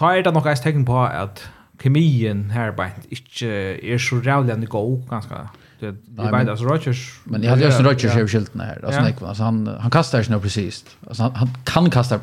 [0.00, 1.48] er det nog ett tecken på att
[1.82, 5.48] kemien här bara inte är så att gå ganska
[5.80, 9.90] det vet alltså Rogers men jag hade just Rogers över skylten här alltså han han
[9.90, 12.20] kastar ju nog precis alltså han, han kan kasta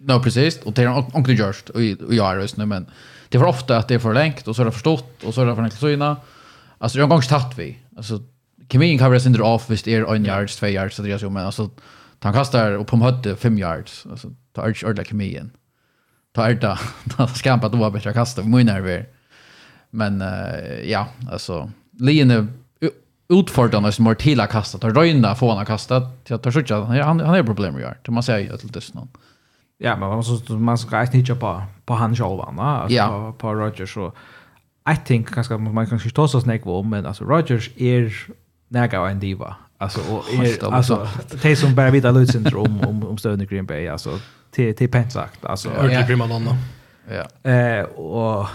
[0.00, 0.62] No, precis.
[0.62, 1.82] Och det är onkel Just och
[2.14, 2.86] jag är nu men
[3.28, 5.42] det var ofta att det är för längt och så är det förstått och så
[5.42, 6.16] är det för enkelt syna.
[6.78, 7.78] Alltså jag har gång tatt vi.
[7.96, 8.20] Alltså
[8.72, 11.30] kemin kan vara sin off visst är en yards, två yards så det är så
[11.30, 11.70] men alltså
[12.20, 14.06] han kastar och på mötte fem yards.
[14.10, 15.50] Alltså ta arch ordla kemin.
[16.34, 16.78] Ta ärta.
[17.16, 19.04] Ta skampa att vara bättre kasta för mina
[19.90, 20.22] Men
[20.84, 22.46] ja, alltså Lene
[23.28, 26.84] utfordrande som har till att kasta, har röjna få han har kastat, jag tar skjutja,
[26.84, 29.08] han har problem med det man säger ju till dess någon.
[29.78, 33.34] Ja, men man, måste man ska inte hitta på, på han själv, alltså, ja.
[33.38, 34.12] på, Rogers Så,
[34.92, 38.12] I think, kanske, man kan kanske ta så snäck om, men alltså, Rogers är
[38.68, 39.56] näga en diva.
[39.78, 41.08] Alltså, och är, alltså,
[41.42, 44.18] det som bara vidare lutsen syndrom om, om stöden i Green Bay, alltså,
[44.50, 45.84] till, till sagt, Alltså, ja.
[45.84, 46.56] Örtlig primadonna.
[47.10, 47.50] Ja.
[47.50, 48.46] Eh, och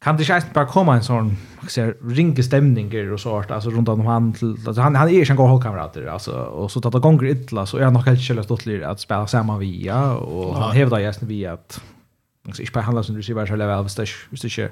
[0.00, 1.36] kan det inte bara komma en sån
[1.68, 5.26] ser ringe stämningar och sånt alltså runt om han till alltså han han är ju
[5.30, 8.20] en god hållkamrat alltså och så tar det gånger illa så är han nog helt
[8.20, 11.80] själv stått lir att spela samma via och han hävdar just via att
[12.46, 14.70] alltså ich behandlar som du ser väl väl visst det visst det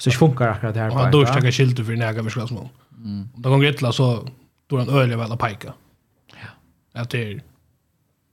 [0.00, 1.10] så funkar akkurat det här bara.
[1.10, 2.68] Då ska jag skilta för näga med sklasmål.
[2.96, 3.28] Mm.
[3.34, 4.28] Då gånger illa så
[4.66, 5.72] då han öliga väl att pika.
[6.26, 7.00] Ja.
[7.00, 7.40] Att det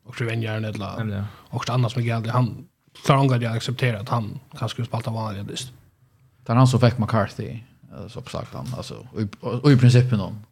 [0.05, 2.67] och så vänjer han eller och annars med gällde han
[3.05, 5.71] klarar hon att accepterar att han kanske skulle spalta vanliga list.
[6.45, 7.59] Det är han som fick McCarthy,
[8.09, 9.07] så på sagt han, alltså,
[9.41, 10.43] och i principen om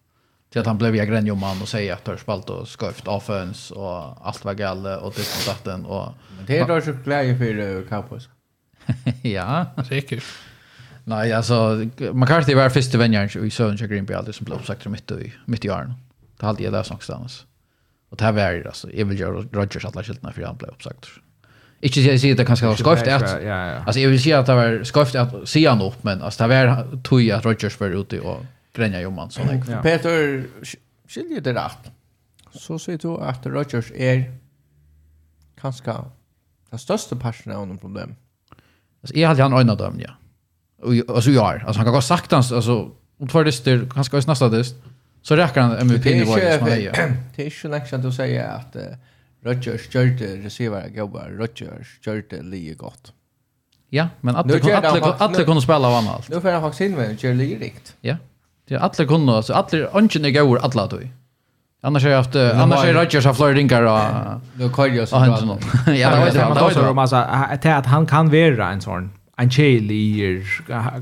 [0.56, 4.28] till att han blev jag gränj om och säger att spalt och sköft avföns och
[4.28, 6.14] allt var galle och det och datten och...
[6.38, 8.30] Men det är då så glädje för Kapos.
[9.22, 9.66] ja.
[9.90, 10.24] Säkert.
[11.04, 15.12] Nej, alltså McCarthy var första vänjaren i Söderns och Green Bay som blev uppsagt mitt
[15.12, 15.94] i, mitt i åren.
[16.40, 17.46] Det hade jag läst någonstans.
[18.10, 20.70] Och det här var ju alltså, jag vill göra Rodgers alla skyltarna för han blev
[20.70, 21.08] uppsagt.
[21.84, 23.24] Ikke jeg sier det kanskje var skøyft at,
[23.86, 26.56] altså jeg vil si at det var skøyft at sier han opp, men altså det
[26.56, 28.46] var tog at Rodgers var ute og
[28.76, 29.52] grenja jomman, sånn.
[29.68, 29.82] Ja.
[29.84, 30.46] Peter,
[31.12, 31.92] skiljer det rett,
[32.56, 34.24] så sier du at Rodgers er
[35.60, 35.98] kanskje
[36.72, 38.16] den største parten av noen problem.
[39.04, 40.16] Altså jeg hadde han øyne dem, ja.
[40.86, 41.44] Altså ja.
[41.44, 42.80] har, altså han kan gå sagt hans, altså
[43.20, 44.76] om tvær dyster, kanskje også nästa dyst,
[45.26, 46.36] så räcker han MVP-nivå.
[46.36, 46.78] Det är
[47.38, 48.76] ju inte längre att säga säger att
[49.46, 51.30] Rodgers gjorde receiver gubbar.
[51.40, 53.14] Rodgers gjorde lige gott.
[53.90, 56.30] Ja, men alla alla alla kunde spela av allt.
[56.30, 57.96] Nu får han faktiskt in med och gör lige rikt.
[58.02, 58.16] Ja.
[58.68, 61.00] Det är alla kunde alltså alla ungen är gubbar alla då.
[61.82, 65.16] Annars har jag haft annars har Rodgers haft flera drinkar och då kör jag så
[65.16, 65.60] bra.
[65.94, 66.32] Ja, det var det.
[66.32, 70.44] Det var så man sa att han kan vara en sån en chili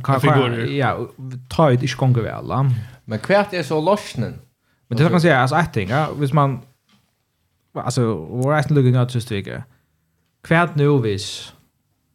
[0.04, 0.20] kan
[0.76, 1.08] ja,
[1.50, 2.46] ta det i skonge väl.
[3.06, 4.34] Men kvärt är så lossnen.
[4.88, 6.62] Men det kan man säga alltså ett ting, ja, hvis man
[7.76, 9.64] alltså we're actually looking out just tycker.
[10.44, 11.54] Kvärt nu vis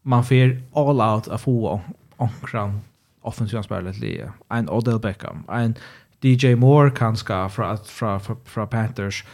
[0.02, 1.80] man får all out av få
[2.16, 2.80] omkring
[3.22, 5.74] offensiva spelare till en Odell Beckham, en
[6.20, 9.24] DJ Moore kanske från från från Panthers.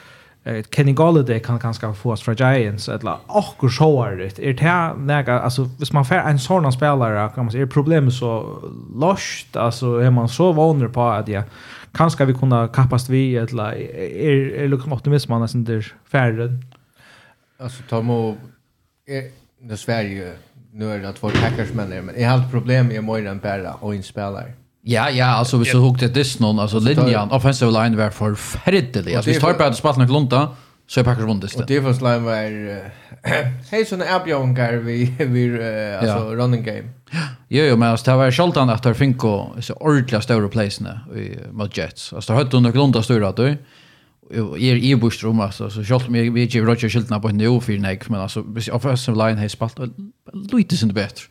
[0.44, 4.38] Eh Kenny Golladay kan kanske få oss från Giants eller och showar det.
[4.38, 8.58] Är det näga alltså hvis man får en sån spelare kan man säga problem så
[8.94, 11.42] lost alltså är man så vånare på att ja
[11.94, 14.68] kanske vi kunna kappast vi eller är
[15.08, 16.58] är liksom man nästan där färre.
[17.58, 18.36] Alltså ta må
[19.06, 19.22] är
[19.68, 20.32] det Sverige
[20.72, 23.72] nu är det två packers hackers men men är allt problem är mer än bara
[23.72, 24.52] och inspelare.
[24.86, 28.34] Ja, ja, alltså vi så huggt det dess någon alltså linjen offensive line var för
[28.34, 29.14] färdig.
[29.14, 30.48] Alltså vi tar på att spalta något lunta.
[30.86, 31.56] Så jag packar runt det.
[31.56, 32.90] Och det var slime var
[33.70, 35.62] hej såna abjongar vi vi
[36.00, 36.88] alltså running game.
[37.48, 41.20] Jo jo men alltså det var skoltan att där finko så ordliga stora place nu
[41.20, 42.12] i mot Jets.
[42.12, 43.42] Alltså det hade under grunda stora då?
[43.42, 43.56] du.
[44.58, 48.00] Är i bush alltså så skolt mig vi ger Roger skyltarna på nu för nej
[48.08, 49.78] men alltså offensive line har spalt
[50.52, 51.24] lite sin bättre.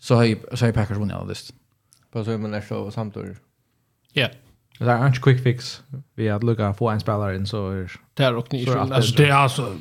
[0.00, 1.52] Så har så har packar runt det.
[2.12, 3.38] På så men är så samtidigt.
[4.12, 4.28] Ja.
[4.78, 5.82] Det är inte quick fix.
[6.14, 9.16] Vi har lucka få en spelare in så är det är och ni så alltså
[9.16, 9.76] det är alltså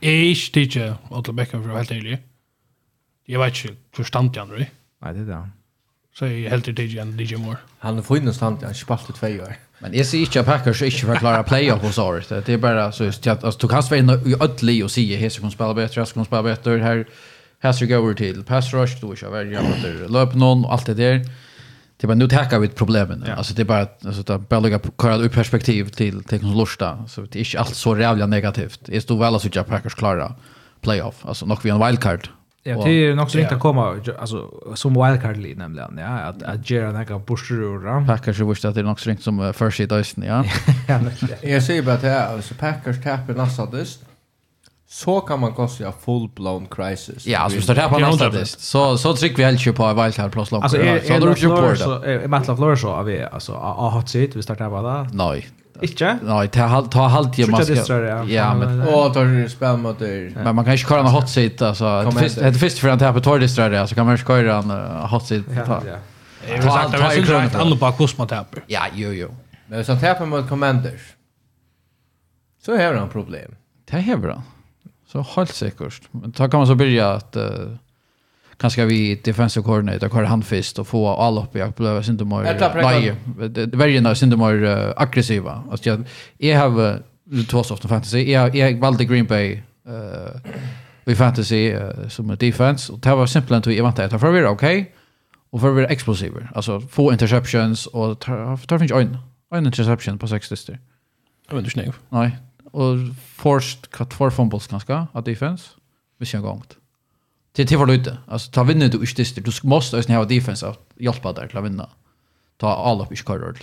[0.00, 2.20] Eish teacher Otto Beckham för helt ärligt.
[3.24, 4.66] Jag vet inte hur stant jag nu.
[5.02, 5.50] Nej det där.
[6.18, 7.56] Så jag helt ärligt DJ and DJ Moore.
[7.78, 9.56] Han får inte stant han spalt två år.
[9.78, 12.28] Men jag ser inte Packers inte för klara playoff hos året.
[12.28, 15.28] Det är bara så just att alltså, du kan spela i ödli och se hur
[15.28, 17.06] ska spela bättre, hur ska spela bättre här.
[17.58, 20.08] Här ska gå över till pass rush, då kör vi jävla där.
[20.08, 21.20] Löp någon allt det där
[21.96, 23.24] det bara nu tackar vi problemen.
[23.26, 23.34] Ja.
[23.34, 27.04] Alltså det är bara alltså det bara lägga kolla ur perspektiv till till som lusta
[27.08, 28.80] så det är inte allt så jävla negativt.
[28.84, 30.34] Det står väl alltså jag Packers klara
[30.80, 31.26] playoff.
[31.26, 32.28] Alltså nog vi en wildcard.
[32.62, 35.98] Ja, det är nog så inte att komma alltså som wildcard lead nämligen.
[35.98, 39.14] Ja, att att göra några kan pusha ur Packers visst att det är nog så
[39.20, 40.44] som first seed ja.
[40.88, 41.00] ja.
[41.42, 44.02] Jag ser bara att alltså Packers tappar nästa dist
[44.88, 47.26] så kan man kosta en full blown crisis.
[47.26, 48.60] Ja, alltså står det här på nästa list.
[48.60, 50.64] Så så tryck vi helt ju på valt här plus långt.
[50.64, 54.36] Alltså är det ju på så är Metal Floor så av alltså a hot seat
[54.36, 55.08] vi startar bara.
[55.12, 55.48] Nej.
[55.82, 56.18] Inte?
[56.22, 57.74] Nej, ta, ta halvtid maske.
[58.28, 58.80] Ja, men...
[58.80, 60.32] Og tar du mot dig.
[60.34, 62.10] Men man kan inte köra en hot seat, alltså.
[62.10, 64.70] Det er først för han tar på tordistrøret, så kan man ikke köra en
[65.10, 65.44] hot seat.
[65.56, 65.98] Ja, ja.
[66.48, 68.28] Jeg har sagt, det er ikke rett andre bak hos man.
[68.68, 69.28] Ja, jo, jo.
[69.68, 71.14] Men så han taper mot Commanders,
[72.64, 73.54] så har han problem.
[73.90, 74.42] Det har han.
[75.06, 76.02] Så helt säkert.
[76.10, 77.76] Men då kan man så börja att uh,
[78.56, 82.74] kanske vi defensive coordinator kvar han fist och få alla upp jag blev inte mer
[82.74, 83.14] nej
[83.72, 85.62] väldigt nice inte mer uh, aggressiva.
[85.70, 86.04] Alltså jag
[86.38, 87.02] jag har
[87.48, 88.32] två soft fantasy.
[88.32, 90.40] Jag jag valde Green Bay uh,
[91.04, 94.32] vi fantasy uh, som en defense och det var simpelt att vi vant att för
[94.32, 94.94] vi okej
[95.50, 96.48] och för vi är explosiva.
[96.54, 99.18] Alltså få interceptions och tar tar finns en
[99.50, 100.78] en interception på 60.
[101.48, 101.94] Jag vet inte snäv.
[102.08, 102.36] Nej,
[102.76, 102.98] och
[103.34, 105.70] först kvart för fumbles kanske av defense.
[106.18, 106.76] Vi jag gångt.
[107.52, 108.18] Det det var lite.
[108.26, 109.40] Alltså ta vinner du inte det.
[109.40, 111.90] Du måste ju ha defense att hjälpa dig till att vinna.
[112.56, 113.58] Ta all upp i skorrord.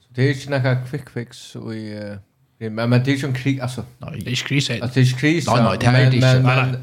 [0.00, 2.16] Så det är inte några quick fix i
[2.58, 3.84] men men det är ju en krig alltså.
[3.98, 4.70] Det är kris.
[4.70, 5.46] Alltså det är kris.
[5.46, 6.82] Nej, nej, det är det inte.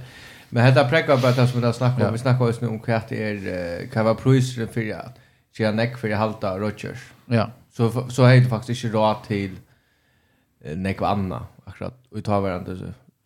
[0.50, 2.14] Men hetta prekka bara det som vi snackar om.
[2.14, 5.12] Vi snackar just nu om kvart är kan vara priser för jag.
[5.58, 7.00] Tjena neck för halta Rogers.
[7.26, 7.52] Ja.
[7.72, 9.56] Så så är det faktiskt inte råd till
[10.76, 12.76] nekva anna akkurat och ta varandra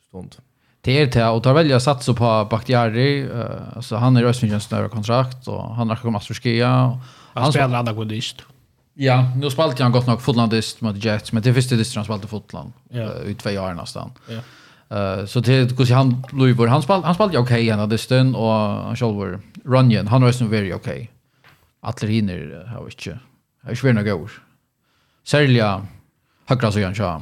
[0.08, 0.36] stund.
[0.82, 4.90] Det är det och tar välja satsa på Bakhtiari uh, alltså han är Östfinns nära
[4.90, 7.00] kontrakt och han har kommit att förskia
[7.34, 8.42] han spelar andra godist.
[8.94, 12.22] Ja, nu spalte han gott nog fotlandist mot Jets men det är första distans han
[12.22, 13.04] fotland ja.
[13.04, 14.12] uh, i två år nästan.
[14.28, 14.40] Ja.
[14.92, 18.52] Uh, så det går han Louisburg han spelade han spelar okej okay, ena disten och
[18.52, 20.94] han själv Runyon han var ju very okej.
[20.94, 21.08] Okay.
[21.82, 23.20] Atler hinner har inte.
[23.64, 24.32] Har inte varit några år.
[25.24, 25.64] Särskilt
[26.46, 27.22] högra sidan tja,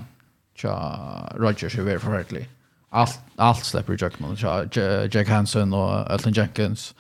[0.56, 1.00] tja
[1.36, 2.50] Rodgers är väldigt förrättlig.
[2.90, 4.66] Allt, allt släpper Jack Jackman, tja,
[5.12, 6.96] Jack Hansen och Elton Jenkins.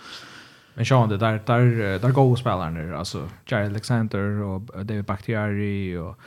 [0.73, 6.19] Men Sean, det där, där, där går spelarna, alltså Jared Alexander och David Bakhtiari och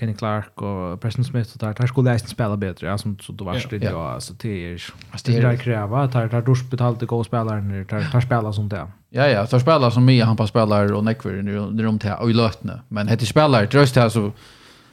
[0.00, 3.44] Kenny Clark och Preston Smith och där, där skulle jag spela bättre, ja, som du
[3.44, 4.72] var still, ja, alltså det är
[5.10, 8.68] alltså det är där kräva, där, där du betalte gå spelare, där, där spelar som
[8.68, 8.86] det.
[9.10, 12.30] Ja, ja, där spelar som Mia, han på spelar och Nekver, i rum till, och
[12.30, 14.32] i lötne, men heter spelare, tröst här så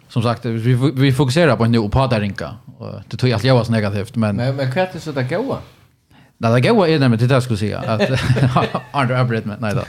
[0.09, 2.55] som sagt, vi, vi fokuserar på nu och på där rinka.
[3.07, 4.35] Det tog jag jag var negativt, men...
[4.35, 5.57] Men, men kvart är så det goa.
[6.37, 7.79] Nej, det goa är det, men det där skulle säga.
[7.79, 8.01] Att,
[8.91, 9.83] andra avbrett men nej då.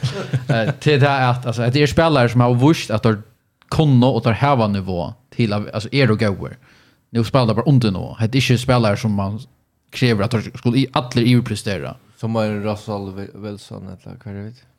[0.83, 3.23] Det är att, alltså, att det är spelare som har vurst att de
[3.71, 6.51] kunde och tar häva nivå till, alltså, er och goa.
[7.11, 8.29] Nu spelar bara under nu.
[8.29, 9.41] Det är inte spelare som man
[9.91, 11.95] kräver att de skulle alla prestera.
[12.17, 14.70] Som är Russell Wilson eller vad är det?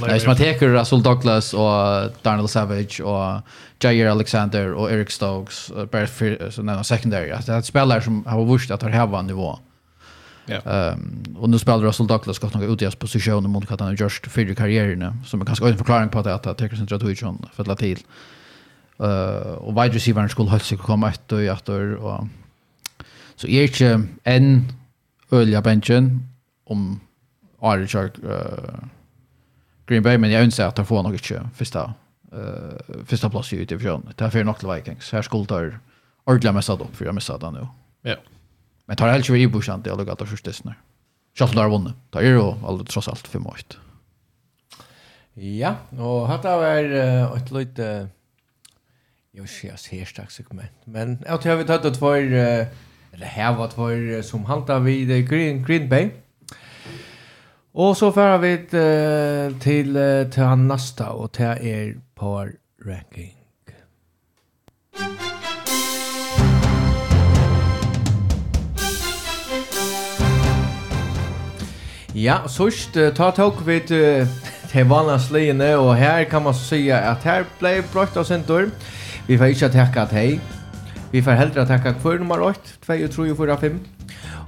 [0.00, 3.42] Nej, man tar Russell Douglas och Darnell Savage och
[3.80, 7.30] Jair Alexander och Eric Stokes bara för så när secondary.
[7.30, 9.58] Alltså det är spelare som har vurst att ha en nivå.
[10.46, 10.60] Ja.
[10.60, 14.26] Ehm och nu spelar Russell Douglas gott några utjämnas positioner mot vad han har gjort
[14.26, 17.62] för i karriären som är ganska en förklaring på att att tar centra Twitchon för
[17.62, 17.98] att till.
[18.98, 22.24] Eh och wide receivern skulle hålla sig komma ett och ett och
[23.36, 24.72] så är inte en
[25.30, 26.28] ölja benchen
[26.64, 27.00] om
[27.64, 28.74] Ari kör uh,
[29.86, 31.94] Green Bay men jag önskar att de får något inte första
[32.34, 34.12] uh, första plats i division.
[34.16, 35.12] Det här för nog till Vikings.
[35.12, 35.78] Här skulle där
[36.24, 37.66] ordla mest upp för jag missade han nu.
[38.02, 38.16] Ja.
[38.86, 40.78] Men tar helt ju i bushan det lugnt att första snär.
[41.38, 41.94] Schafft där vunnit.
[42.10, 43.76] Tar ju då allt trots allt för mycket.
[45.34, 48.08] Ja, og hata var uh, et lite
[49.34, 50.70] Jag ser särskilt segment.
[50.84, 55.64] Men jag tror vi tar det två eller här var två som haltar vid Green
[55.64, 56.10] Green Bay.
[57.76, 58.58] Och så färrar vi
[59.60, 62.48] till uh, till han nästa och till er på
[62.84, 63.34] ranking.
[72.12, 74.28] Ja, sørst, ta tåk vi til
[74.70, 78.70] til vanlige sliene, og her kan man säga at her ble brøtt av sentur.
[79.26, 80.40] Vi får ikke takke at hei.
[81.12, 83.80] Vi får heldre takke hver nummer 8, 2, 3, 4, 5.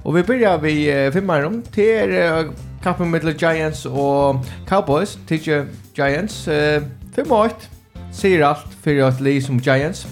[0.03, 5.65] Og vi börjar vi uh, fimmeren til uh, Kappen middle Giants og Cowboys, tidje
[5.95, 6.81] Giants, eh,
[7.15, 7.69] 5-8,
[8.11, 10.07] sier alt fyrir at li som Giants.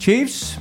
[0.00, 0.60] Chiefs,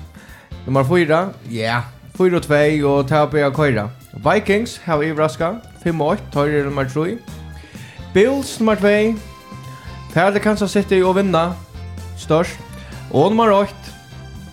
[0.65, 1.83] nummer 4, ja, yeah.
[2.19, 3.89] 4-2 og Taupe og Køyra.
[4.33, 5.51] Vikings, hava Ivraska,
[5.85, 7.17] 5-8, Tøyre nummer 3.
[8.13, 9.19] Bills nummer 2,
[10.13, 11.51] Færre Kansas City og vinna,
[12.17, 12.59] størst.
[13.11, 13.73] Og nummer 8,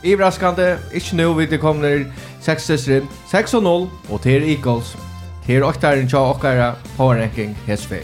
[0.04, 2.04] Ivraskande, ikkje nu vi det kommer
[2.42, 3.02] 6-0,
[3.32, 5.05] 6-0 og til Eagles.
[5.46, 8.00] Her åktaren tja okkara Power Ranking HSV.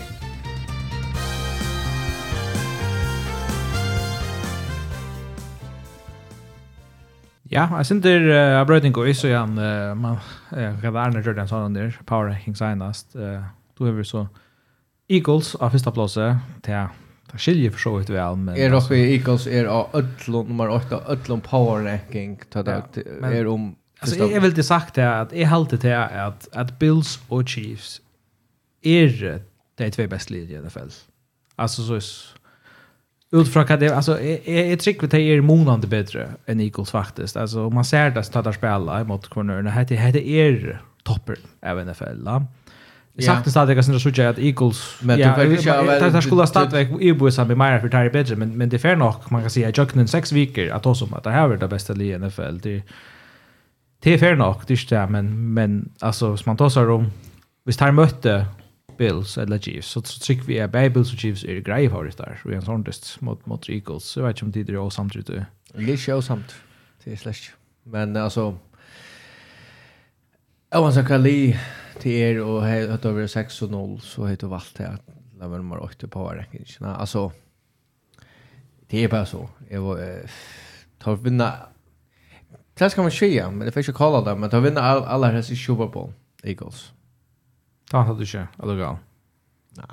[7.51, 9.59] Ja, jeg synes det er uh, brøyting og iso igjen,
[9.99, 10.20] man
[10.55, 13.16] uh, kan være nærmere den sånn der, Power Ranking senest.
[13.18, 13.43] Uh,
[13.74, 14.26] då har vi så
[15.11, 16.86] Eagles av första plåse till
[17.32, 21.01] Det skiljer för så vitt väl men är också Eagles är av Ödlon nummer 8
[21.09, 22.82] Ödlon power ranking tar det
[23.22, 27.20] är om Alltså jag vill det sagt det att jag håller till att att Bills
[27.28, 28.00] och Chiefs
[28.82, 29.42] är
[29.76, 30.88] de två bästa lagen i NFL.
[31.57, 32.00] Alltså så
[33.32, 37.36] utifrån att det alltså jag jag tycker att det är månande bättre än Eagles faktiskt.
[37.36, 41.86] Alltså om man ser det så tar spela mot cornerna heter heter är topper av
[41.86, 42.22] NFL.
[42.24, 42.46] Ja.
[43.14, 46.22] Jag sagt att det kanske såg jag att Eagles men det var ju jag det
[46.22, 48.96] skulle starta väg i bussen som med mer för Terry Bedger men men det är
[48.96, 51.68] nog man kan säga jag kan sex veckor att också att det här är det
[51.68, 52.59] bästa i NFL.
[52.62, 52.82] Det
[54.03, 56.86] det är fair nog, det är inte det, men, men alltså, som man tar sig
[56.86, 57.11] om,
[57.64, 58.46] hvis här mötte
[58.98, 62.40] Bills eller Chiefs, så, så tycker vi att både Bills och Chiefs är grejer där,
[62.44, 65.16] och en sån dist mot, mot Eagles, så jag vet inte om det är åsamt
[65.16, 65.26] ut.
[65.26, 66.55] Det är inte
[67.05, 67.50] det är släck.
[67.82, 68.59] Men alltså,
[70.70, 71.57] jag Oavsett hva li
[72.00, 75.03] till er och att över 6-0 så høyt og valgt til at
[75.36, 76.96] la vel 8 på rekkingen.
[76.96, 77.32] Alltså,
[78.90, 79.48] det är bara så.
[79.70, 79.98] Jeg var,
[80.98, 81.53] tar vinna
[82.74, 84.40] Det ska man säga, men det får inte kolla det.
[84.40, 86.12] Men de vinner all, alla här i Super Bowl,
[86.42, 86.92] Eagles.
[87.90, 88.96] Ta hade du inte, eller gal?
[89.76, 89.86] Nej.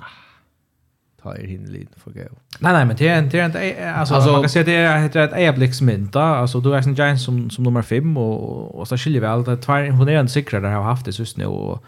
[1.22, 2.28] Ta er hin lite för gäll.
[2.58, 4.74] Nej, nej, men det är inte, det är alltså, alltså, man kan säga att det
[4.74, 6.16] är ett, ett ögonblicksmynt.
[6.16, 9.46] Alltså, du är en Giants som, som nummer fem och, och så skiljer vi allt.
[9.46, 11.46] Det är imponerande sikrare har haft det just nu.
[11.46, 11.84] Och,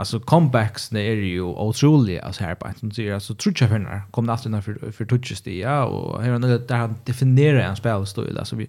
[0.00, 4.02] alltså comebacks när är ju otroliga alltså här på ett som säger alltså jag finnar
[4.10, 7.76] kom det alltid för för touches det ja och här när där han definierar en
[7.76, 8.68] spelstil alltså vi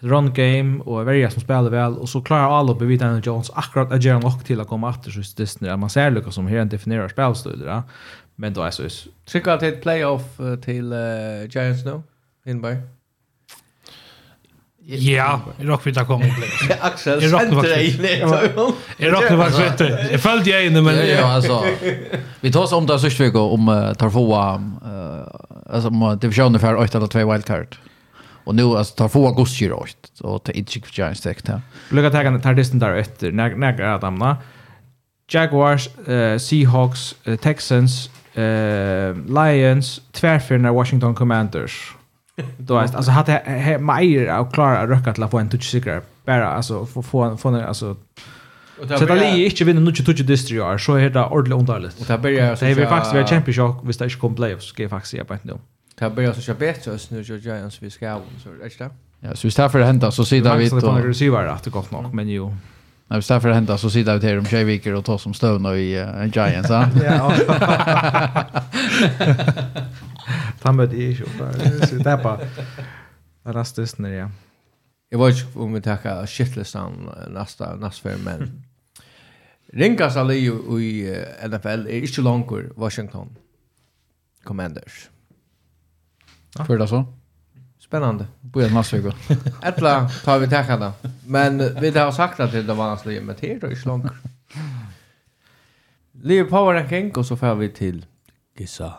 [0.00, 3.92] run game och varje som spelar väl och så klarar alla på Vita Jones akkurat
[3.92, 6.64] att göra något till att komma efter så just det man ser lucka som här
[6.64, 7.82] definierar spelstilen ja.
[8.36, 8.82] men då är så
[9.24, 10.22] tycker att ett playoff
[10.64, 12.02] till uh, Giants nu
[12.46, 12.76] Inbar
[14.86, 16.76] Ja, i rock vi tar kom och blir.
[16.80, 18.44] Axel, jag rockar vi tar.
[18.98, 20.08] I rock vi tar inte.
[20.10, 21.64] Jag följde jag inne men ja alltså.
[22.40, 24.34] Vi tar oss om det sist vi går om tar få
[25.70, 27.76] alltså om divisionen för 8 eller 2 wildcard.
[28.44, 31.60] Och nu alltså tar få augusti rätt och ta inte för Giants direkt här.
[31.90, 34.36] Lucka tagen tar distan där efter när när att amna
[35.32, 41.94] Jaguars, uh, Seahawks, uh, Texans, uh, Lions, tvärfyrna Washington Commanders.
[42.58, 46.48] Då är alltså hade Meijer och Clara rökat till att få en touch säker bara
[46.48, 47.96] alltså få få få alltså
[48.98, 52.00] Så det är inte vinner nu touch distri år så är det ordentligt underligt.
[52.00, 54.66] Och det börjar så det är faktiskt vi är championship vi det inte kom playoffs,
[54.66, 55.58] ska jag faktiskt säga på nu.
[56.00, 58.90] Det börjar så köra bättre oss nu så Giants vi ska så är det inte?
[59.20, 60.80] Ja, så istället för det hända så sitter vi då.
[60.80, 62.56] Det receiver att det gott nog men jo.
[63.06, 65.34] Nej, istället för det hända så sitter vi här om tjej viker och tar som
[65.34, 66.90] stövna i en Giants, va?
[67.04, 67.34] Ja.
[70.62, 72.40] Ta med det ju bara så där på.
[73.44, 74.30] Rastus när jag.
[75.08, 78.62] Jag vet inte om vi tackar shitlistan nästa nästa för men.
[79.72, 80.48] Ringas alle i
[81.48, 83.36] NFL er ikke langer Washington
[84.44, 85.09] Commanders.
[86.58, 86.64] Ja.
[86.64, 87.04] För det så.
[87.78, 88.26] Spännande.
[88.52, 89.14] På en massa veckor.
[89.62, 90.92] Ettla tar vi tacka då.
[91.26, 94.08] Men vi har sagt att det var vanskligt med tid och slång.
[96.12, 98.06] Liv power ranking och så får vi till
[98.58, 98.92] Gissa.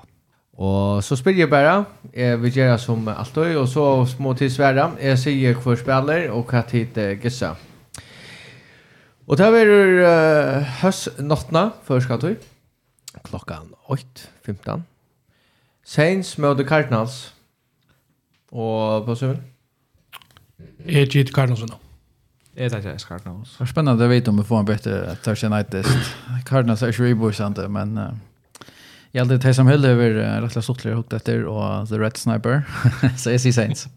[0.51, 1.85] Och så spelar jag bara.
[2.13, 4.91] Eh, vi gör som alltid och så små till svära.
[5.01, 7.55] Jag säger kvar spelare och att hit Gissa.
[9.25, 12.35] Och där är det uh, höstnattna för skattor.
[13.23, 14.81] Klockan 8.15.
[15.83, 17.33] Saints mot Cardinals.
[18.51, 19.39] Og på sier?
[20.85, 21.77] Jeg gitt Cardinals nå.
[22.57, 23.53] Jeg tar ikke Cardinals.
[23.55, 26.11] Det er spennende å vite om vi får en bedre Thursday Night Test.
[26.47, 28.09] Cardinals er ikke reboisende, men uh,
[29.13, 32.19] jeg held det til som held over uh, rett og hukt etter, og The Red
[32.19, 32.65] Sniper,
[33.21, 33.87] så jeg sier Saints.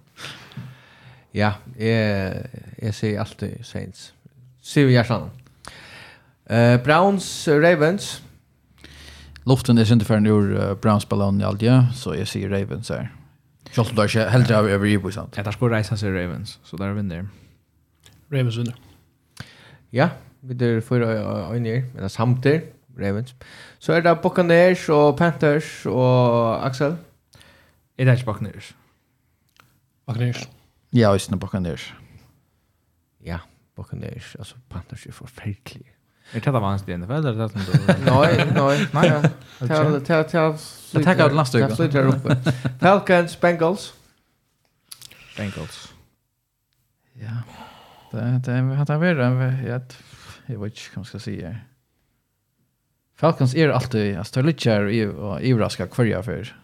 [1.34, 2.46] ja, jeg,
[2.82, 4.12] jeg sier alltid Saints.
[4.62, 5.32] Sier vi hjertan.
[6.46, 8.22] Uh, Browns, Ravens.
[9.46, 13.10] Luften er sinterferden ur uh, Browns-ballon i Aldje, så jeg sier Ravens her.
[13.74, 15.34] Kjolt du ikke heldre av over Ibo, sant?
[15.34, 17.24] Jeg tar sko reisen til Ravens, så der vinner.
[18.30, 18.76] Ravens vinner.
[19.94, 20.08] Ja,
[20.42, 22.62] vi der for øyne, men samtidig,
[23.00, 23.34] Ravens.
[23.78, 26.96] Så er det Buccaneers og Panthers og Axel.
[27.98, 28.76] Er det ikke Buccaneers?
[30.06, 30.48] Buccaneers.
[30.92, 31.94] Ja, også Buccaneers.
[33.24, 33.38] Ja,
[33.76, 34.34] Buccaneers.
[34.38, 35.82] Altså, Panthers er forferdelig.
[36.32, 37.60] Är det vans det NFL eller det som
[38.06, 39.30] Nej, nej, nej.
[39.58, 40.54] Tell tell tell.
[40.90, 41.76] Jag last vecka.
[42.80, 43.92] Falcons Bengals.
[45.36, 45.92] Bengals.
[47.12, 47.42] Ja.
[48.10, 49.82] Det det vi hade varit jag
[50.46, 51.56] jag vet inte vad jag ska säga.
[53.16, 56.56] Falcons är alltid alltså Lichar och Ivraska kvarja för.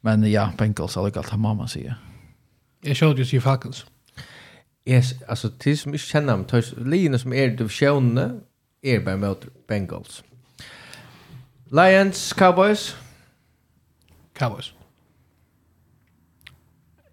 [0.00, 1.94] Men ja, Bengals har lyckats ha mamma säger.
[2.80, 3.86] Jag såg ju Falcons.
[4.88, 8.40] Yes, alltså till som inte känner mig tar Lions som är divisionen
[8.82, 10.24] är bara mot Bengals.
[11.70, 12.96] Lions Cowboys
[14.34, 14.74] Cowboys.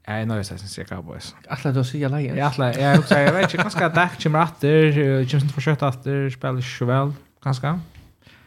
[0.08, 1.32] Jeg er nøyest jeg sier Cowboys.
[1.50, 2.38] Alla du sier Lions?
[2.38, 2.66] Ja, alla.
[2.66, 6.86] Jeg, jeg, jag vet inte, ganska Dak kommer atter, Jameson får kjøtt atter, spiller så
[6.86, 7.14] väl,
[7.44, 7.80] ganska.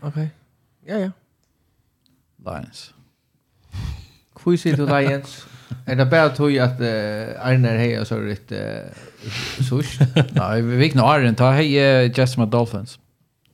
[0.01, 0.31] Okej.
[0.87, 1.11] Ja, ja.
[2.47, 2.95] Lions.
[4.43, 5.49] Hvor sier du Lions?
[5.87, 8.93] Er det bare tog at uh, Arne er og så er rätt uh,
[9.65, 10.03] sush.
[10.41, 12.99] Nej, vi fick nog Arne ta heja just med Dolphins.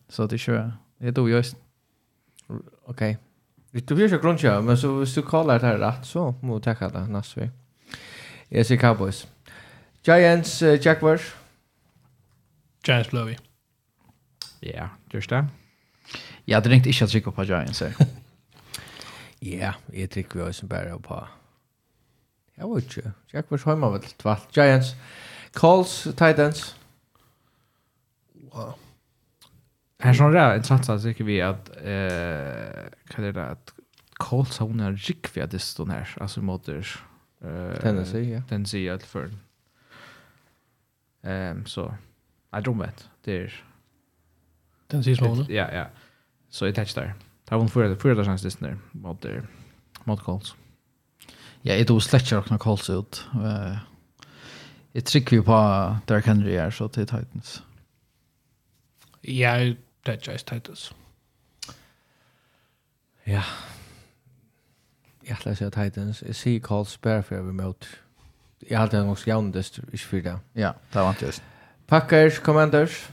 [0.08, 0.72] Så det kör.
[1.00, 1.56] Det då just.
[2.86, 3.00] Ok.
[3.72, 6.60] Vi blir ikke så men så hvis du kaller det her rett, så må du
[6.60, 7.52] tacka det neste vecka.
[8.50, 9.28] Jeg sier Cowboys.
[10.06, 11.34] Giants, uh, Jaguars.
[12.86, 13.36] Giants blöv vi.
[14.62, 15.46] Ja, just det.
[16.46, 17.94] Jag hade ringt inte att trycka på Giants här.
[19.44, 21.26] Ja, jeg trykker vi også bare på
[22.54, 23.12] Jag vet inte.
[23.30, 24.56] Jack var hemma väl tvalt.
[24.56, 24.94] Giants.
[25.52, 26.74] Colts, Titans.
[28.32, 28.74] Wow.
[29.98, 33.74] Här som det är intressant så tycker vi att eh kan det där att
[34.12, 35.46] Colts har en rik via
[35.90, 36.16] här.
[36.20, 36.68] Alltså mot
[37.40, 38.42] eh Tennessee, ja.
[38.48, 39.38] Tennessee allt för fall.
[41.22, 41.94] Ehm så
[42.50, 43.08] jag tror vet.
[43.24, 43.64] Det är
[44.88, 45.86] Tennessee som Ja, ja.
[46.48, 47.14] Så det touch där.
[47.44, 49.26] Tar hon för det för det chans det där mot
[50.04, 50.54] mot Colts.
[51.64, 53.22] Ja, jeg tror slett ikke noen calls ut.
[54.94, 55.60] Jeg trykker jo på
[56.08, 57.62] Derek Henry her, så til Titans.
[59.24, 59.56] Ja,
[60.06, 60.92] det er just Titans.
[63.26, 63.42] Ja.
[65.24, 66.20] Jeg ætla å si Titans.
[66.26, 67.88] Jeg sier calls bare for jeg vil møte.
[68.68, 70.38] Jeg har alltid også jævndest, ikke for det.
[70.54, 71.42] Ja, det var vantest.
[71.88, 73.10] Packers, Commanders.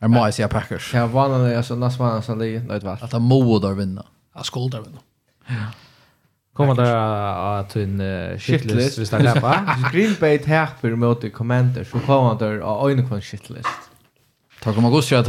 [0.00, 0.92] Jeg må jeg si Packers.
[0.94, 3.02] Ja, vanlig, altså, nesten vanlig, nøytvall.
[3.02, 4.02] At han må der vinne.
[4.34, 5.02] Han skulle der vinne.
[5.50, 5.68] Ja.
[6.54, 8.02] Kommer där att en
[8.38, 9.54] shitlist vi snackar på.
[9.92, 13.68] Green Bay tapper mot Commanders så kommer det att en kon shitlist.
[14.62, 15.26] Ta kommer gå så att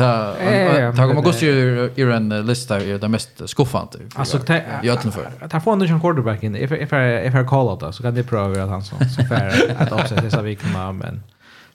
[0.96, 4.00] tack om gå så i en lista är det mest skuffande.
[4.16, 4.40] Alltså
[4.84, 5.48] jag tror för.
[5.50, 8.24] Ta får en quarterback in if if I if I call out så kan det
[8.24, 11.24] prova att han så så fair att också dessa så vi kommer men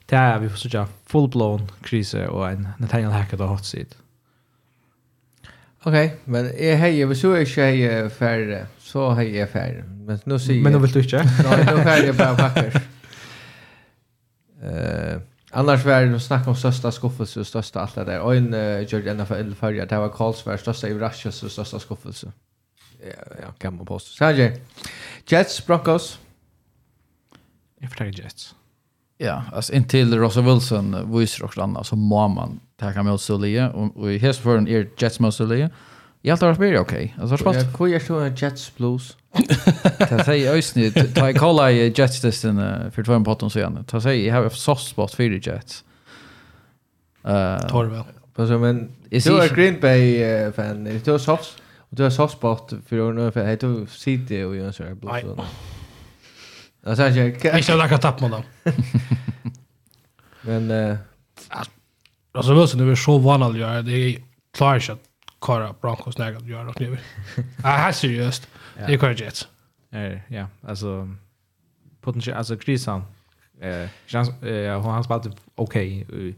[0.05, 3.87] det är vi får så full blown krise och en Nathaniel Hackett har hot seat.
[5.83, 9.83] Okej, men är hej, vi så är tjej färre, så hej är färre.
[9.83, 11.17] Men nu ser Men nu vill du inte?
[11.43, 12.81] Nej, nu färre jag bara packar.
[14.63, 15.21] Eh,
[15.51, 18.19] annars var det snack om största skuffelse och största allt det där.
[18.19, 21.79] Och en gjorde ända för en färja, det var Karlsberg, största i Russia och största
[21.79, 22.31] skuffelse.
[23.03, 24.09] Ja, ja, kan man påstå.
[24.17, 24.57] Så här,
[25.27, 26.19] Jets, Broncos.
[27.79, 28.55] Jag förtäljer Jets.
[29.23, 33.37] Ja, alltså in till Russell Wilson visar också annars så må man ta med så
[33.95, 35.69] och i his för en ear Jets mot så
[36.21, 37.15] Jag tror att det är okej.
[37.21, 39.17] Alltså jag kvar ju så Jets blues.
[40.09, 43.85] Ta sig ösnit ta i kolla i Jets testen för två på så igen.
[43.87, 45.83] Ta sig jag har soft spot för Jets.
[47.23, 48.03] Eh Torvel.
[48.35, 50.83] Alltså men du är Green Bay fan.
[51.03, 54.99] Du är soft och du är soft spot för nu för heter City och Jönsson
[54.99, 55.23] Blues.
[56.83, 57.47] Jag sa inte...
[57.47, 58.43] Jag ska lägga tapp med dem.
[60.41, 60.71] Men...
[60.71, 60.97] Uh...
[62.33, 63.81] Alltså Wilson är så van att göra.
[63.81, 64.17] Det
[64.53, 64.99] klarar inte att
[65.41, 66.97] kara Broncos när att göra något nu.
[67.63, 68.47] här seriöst.
[68.75, 69.47] Det är kvar Jets.
[70.27, 71.15] Ja, alltså...
[72.01, 73.03] Potentiellt, alltså Krisan.
[73.61, 76.33] Eh, han spelade okej okay,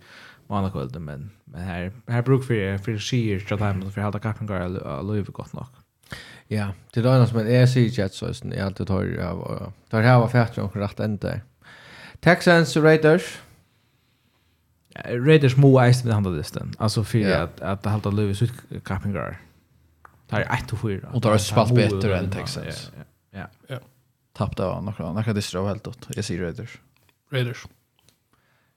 [0.47, 4.47] månadskvällen, men, men här, här brukar för, för skier till dem för att hålla kappen
[4.47, 5.65] går att lova gott nog.
[6.53, 10.01] Ja, det är annars men är sig jet så är det alltid tar jag tar
[10.01, 11.39] här var färt och rätt ända.
[12.19, 13.41] Texans Raiders.
[15.05, 16.73] Raiders må ägst med handla listan.
[16.77, 17.43] Alltså för yeah.
[17.43, 18.51] att att hålla Lewis ut
[18.83, 19.41] Kappingar.
[20.27, 21.09] Tar är 1 och 4.
[21.13, 22.91] Och tar spalt bättre än Texans.
[23.31, 23.47] Ja.
[23.67, 23.79] Ja.
[24.33, 26.07] Tappade av några några distro helt åt.
[26.15, 26.79] Jag ser Raiders.
[27.31, 27.65] Raiders.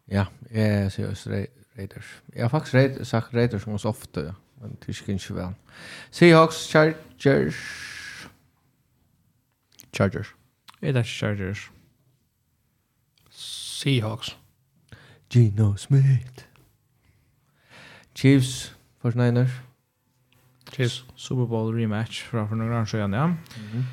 [0.04, 1.46] Ja, jag ser
[1.76, 2.20] Raiders.
[2.26, 5.52] Jag har faktiskt sagt Raiders som måste ofta men tycker inte väl.
[6.10, 8.28] Seahawks Chargers Chargers.
[9.92, 10.34] Chargers.
[10.82, 11.70] Er det Chargers?
[13.30, 14.36] Seahawks.
[15.30, 16.46] Gino Smith.
[18.14, 19.50] Chiefs, 49ers.
[20.72, 23.24] Chiefs, Super Bowl rematch fra for noen år siden, ja.
[23.56, 23.84] Mm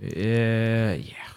[0.00, 0.94] ja,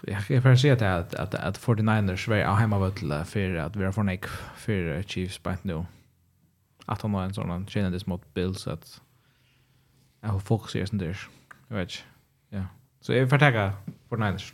[0.08, 3.92] jag kan bara säga att att att 49ers var av hjemmevøtla för att vi har
[3.92, 4.26] fått fornøyk
[4.56, 5.86] för Chiefs bare nu.
[6.86, 9.02] Att han har en sån tjänade mot Bills, att
[10.24, 11.17] Jag har folk sier som dyr.
[11.69, 12.03] Jeg vet inte.
[12.49, 12.65] Ja.
[13.01, 13.74] Så jag får tacka
[14.09, 14.53] for Niners.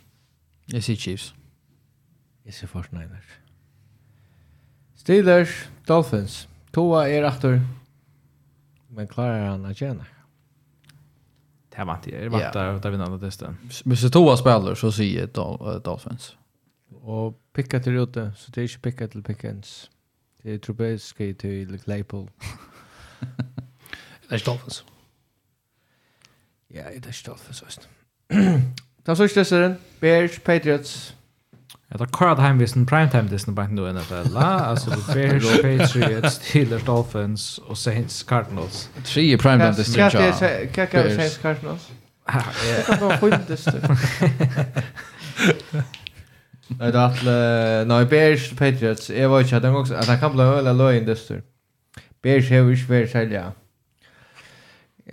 [0.66, 1.34] Jag ser Chiefs.
[2.42, 3.24] Jag ser for Niners.
[4.96, 6.48] Steelers, Dolphins.
[6.72, 7.60] Toa är efter.
[8.88, 10.06] Men klarar han att tjäna?
[11.68, 12.80] Det här var inte, det var inte yeah.
[12.80, 13.56] där vinnande testen.
[13.84, 16.36] Men så Toa spelar så säger Dol Dolphins.
[17.02, 19.90] Och picka till ute, så det är inte picka till Pickens.
[20.42, 22.30] Det är Trubisky till Claypool.
[24.28, 24.84] det är Dolphins.
[26.74, 27.88] Ja, det er ikke stolt for søst.
[29.06, 31.16] Ta så ikke Bears, Patriots.
[31.92, 36.82] Ja, da kvar det heimvisen primetime Disney på nå NFL, la, altså Bears, Patriots, Steelers,
[36.82, 38.90] Dolphins og Saints, Cardinals.
[39.04, 40.08] Tre i primetime Disney, ja.
[40.08, 41.90] Hva er Saints, Cardinals?
[42.28, 42.38] Ja,
[42.70, 42.82] ja.
[46.78, 50.32] Nei, det er nei, Bears, Patriots, jeg var ikke at han også, at han kan
[50.32, 51.40] bli øyla løy i
[52.22, 53.44] Bears har jo ikke vært selv, ja.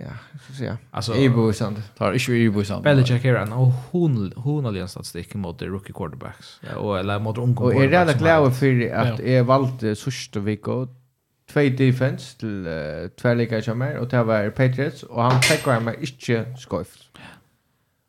[0.00, 0.14] Ja,
[0.58, 0.78] säga.
[0.90, 1.82] Alltså Ebuisand.
[1.98, 2.84] Tar inte Ebuisand.
[2.84, 7.38] Belichick är en och hon hon har en statistik mot rookie quarterbacks och eller mot
[7.38, 10.88] unga Och är det glad för att är valt sista veckan
[11.52, 15.96] två defense till uh, två lika chamber och det var Patriots och han tackar mig
[16.00, 17.00] inte skojft.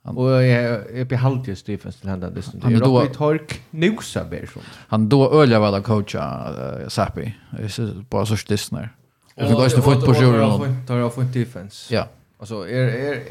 [0.04, 2.90] Och jag är på halvtid defense till hända det Han det är.
[2.90, 3.38] Och vi tar
[3.72, 4.66] knosa ber sånt.
[4.88, 6.54] Han då öliga väl att coacha
[6.90, 7.36] Sappi.
[7.52, 8.96] Det är bara så stissnar.
[9.36, 10.86] Och vi går ju fotbollsjuren.
[10.88, 11.94] Tar jag fått defense.
[11.96, 12.08] Ja.
[12.40, 13.24] Alltså är är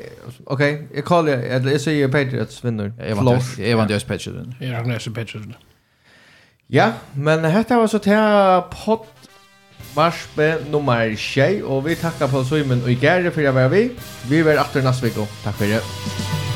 [0.44, 2.92] okej, jag kallar eller jag säger Patriots vinner.
[2.98, 3.58] Jag Flott.
[3.58, 4.48] Jag vann deras Patriots.
[4.60, 5.58] Ja, jag nästan Patriots.
[6.66, 8.12] Ja, men detta var så till
[8.84, 9.06] podd
[9.96, 13.90] Marsbe nummer 6 och vi tackar på Simon och Gary för att vara vi.
[14.28, 15.26] Vi är åter nästa vecka.
[15.44, 16.47] Tack för det.